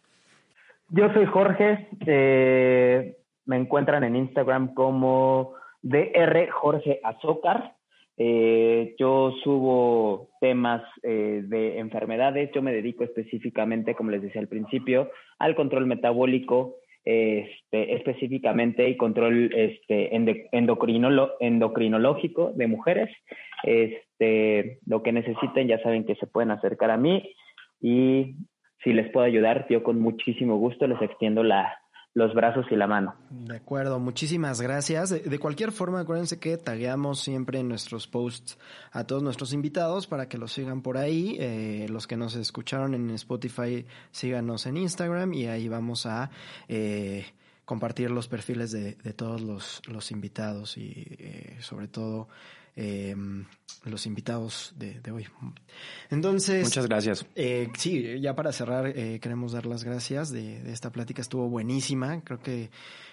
[0.88, 1.88] Yo soy Jorge.
[2.06, 3.16] eh,
[3.46, 7.76] me encuentran en Instagram como DR Jorge Azócar.
[8.16, 12.50] Eh, yo subo temas eh, de enfermedades.
[12.54, 18.96] Yo me dedico específicamente, como les decía al principio, al control metabólico, este, específicamente y
[18.96, 23.10] control este, endocrinológico de mujeres.
[23.62, 27.34] Este, lo que necesiten, ya saben que se pueden acercar a mí
[27.80, 28.36] y
[28.82, 31.78] si les puedo ayudar, yo con muchísimo gusto les extiendo la,
[32.14, 33.14] los brazos y la mano.
[33.28, 35.10] De acuerdo, muchísimas gracias.
[35.10, 38.56] De, cualquier forma, acuérdense que tagueamos siempre en nuestros posts
[38.92, 41.36] a todos nuestros invitados para que los sigan por ahí.
[41.40, 46.30] Eh, los que nos escucharon en Spotify, síganos en Instagram y ahí vamos a
[46.68, 47.26] eh,
[47.64, 52.28] compartir los perfiles de, de todos los, los invitados y eh, sobre todo
[52.76, 53.14] eh,
[53.84, 55.26] los invitados de, de hoy.
[56.10, 57.26] Entonces, Muchas gracias.
[57.34, 61.20] eh, sí, ya para cerrar, eh, queremos dar las gracias de, de esta plática.
[61.22, 62.70] Estuvo buenísima, creo que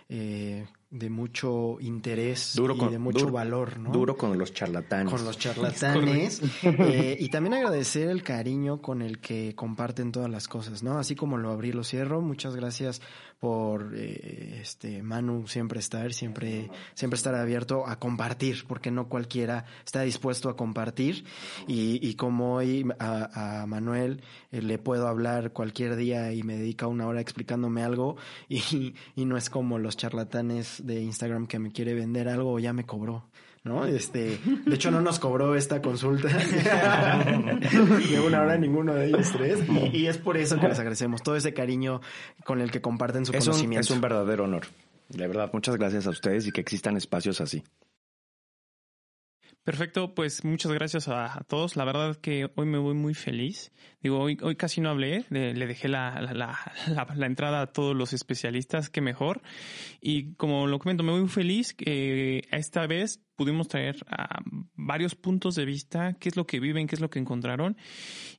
[0.09, 3.91] eh, de mucho interés Duro y con, de mucho duro- valor, ¿no?
[3.91, 5.11] Duro con los charlatanes.
[5.13, 10.49] con los charlatanes Eh, y también agradecer el cariño con el que comparten todas las
[10.49, 10.97] cosas, ¿no?
[10.99, 12.21] Así como lo abrí, lo cierro.
[12.21, 13.01] Muchas gracias
[13.39, 20.01] por este Manu siempre estar, siempre siempre estar abierto a compartir, porque no cualquiera está
[20.01, 21.25] dispuesto a compartir
[21.67, 24.21] y, y como hoy a, a Manuel
[24.51, 28.17] eh, le puedo hablar cualquier día y me dedica una hora explicándome algo
[28.49, 32.59] y, y no es como los charlatanes de Instagram que me quiere vender algo o
[32.59, 33.25] ya me cobró.
[33.63, 33.85] ¿no?
[33.85, 39.59] Este, de hecho no nos cobró esta consulta de una hora ninguno de ellos tres
[39.69, 42.01] y, y es por eso que les agradecemos todo ese cariño
[42.43, 43.81] con el que comparten su Es un, conocimiento.
[43.85, 44.63] es un verdadero honor.
[45.09, 47.63] De verdad, muchas gracias a ustedes y que existan espacios así.
[49.63, 51.75] Perfecto, pues muchas gracias a, todos.
[51.75, 53.71] La verdad que hoy me voy muy feliz.
[54.01, 57.95] Digo, hoy, hoy casi no hablé, le, dejé la, la, la, la- entrada a todos
[57.95, 59.43] los especialistas, que mejor.
[60.01, 64.39] Y como lo comento, me voy muy feliz que esta vez pudimos traer a
[64.75, 67.75] varios puntos de vista, qué es lo que viven, qué es lo que encontraron.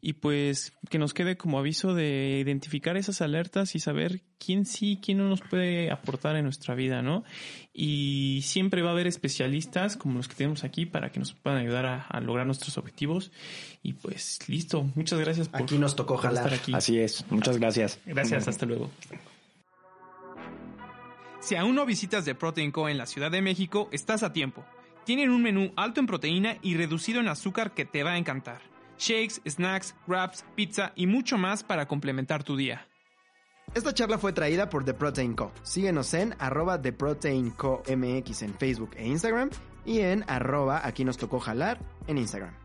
[0.00, 5.00] Y pues que nos quede como aviso de identificar esas alertas y saber quién sí,
[5.03, 7.24] quién no nos puede aportar en nuestra vida, ¿no?
[7.72, 11.59] Y siempre va a haber especialistas como los que tenemos aquí para que nos puedan
[11.59, 13.32] ayudar a, a lograr nuestros objetivos.
[13.82, 16.61] Y pues listo, muchas gracias por, Aquí nos tocó por estar jalar.
[16.61, 16.72] aquí.
[16.74, 17.28] Así es.
[17.28, 17.98] Muchas gracias.
[18.07, 18.88] Gracias, hasta luego.
[21.40, 24.64] Si aún no visitas The Protein Co en la Ciudad de México, estás a tiempo.
[25.05, 28.61] Tienen un menú alto en proteína y reducido en azúcar que te va a encantar.
[28.98, 32.86] Shakes, snacks, wraps, pizza y mucho más para complementar tu día.
[33.74, 35.50] Esta charla fue traída por The Protein Co.
[35.62, 39.50] Síguenos en arroba The Protein Co MX en Facebook e Instagram
[39.84, 42.61] y en arroba aquí nos tocó jalar en Instagram.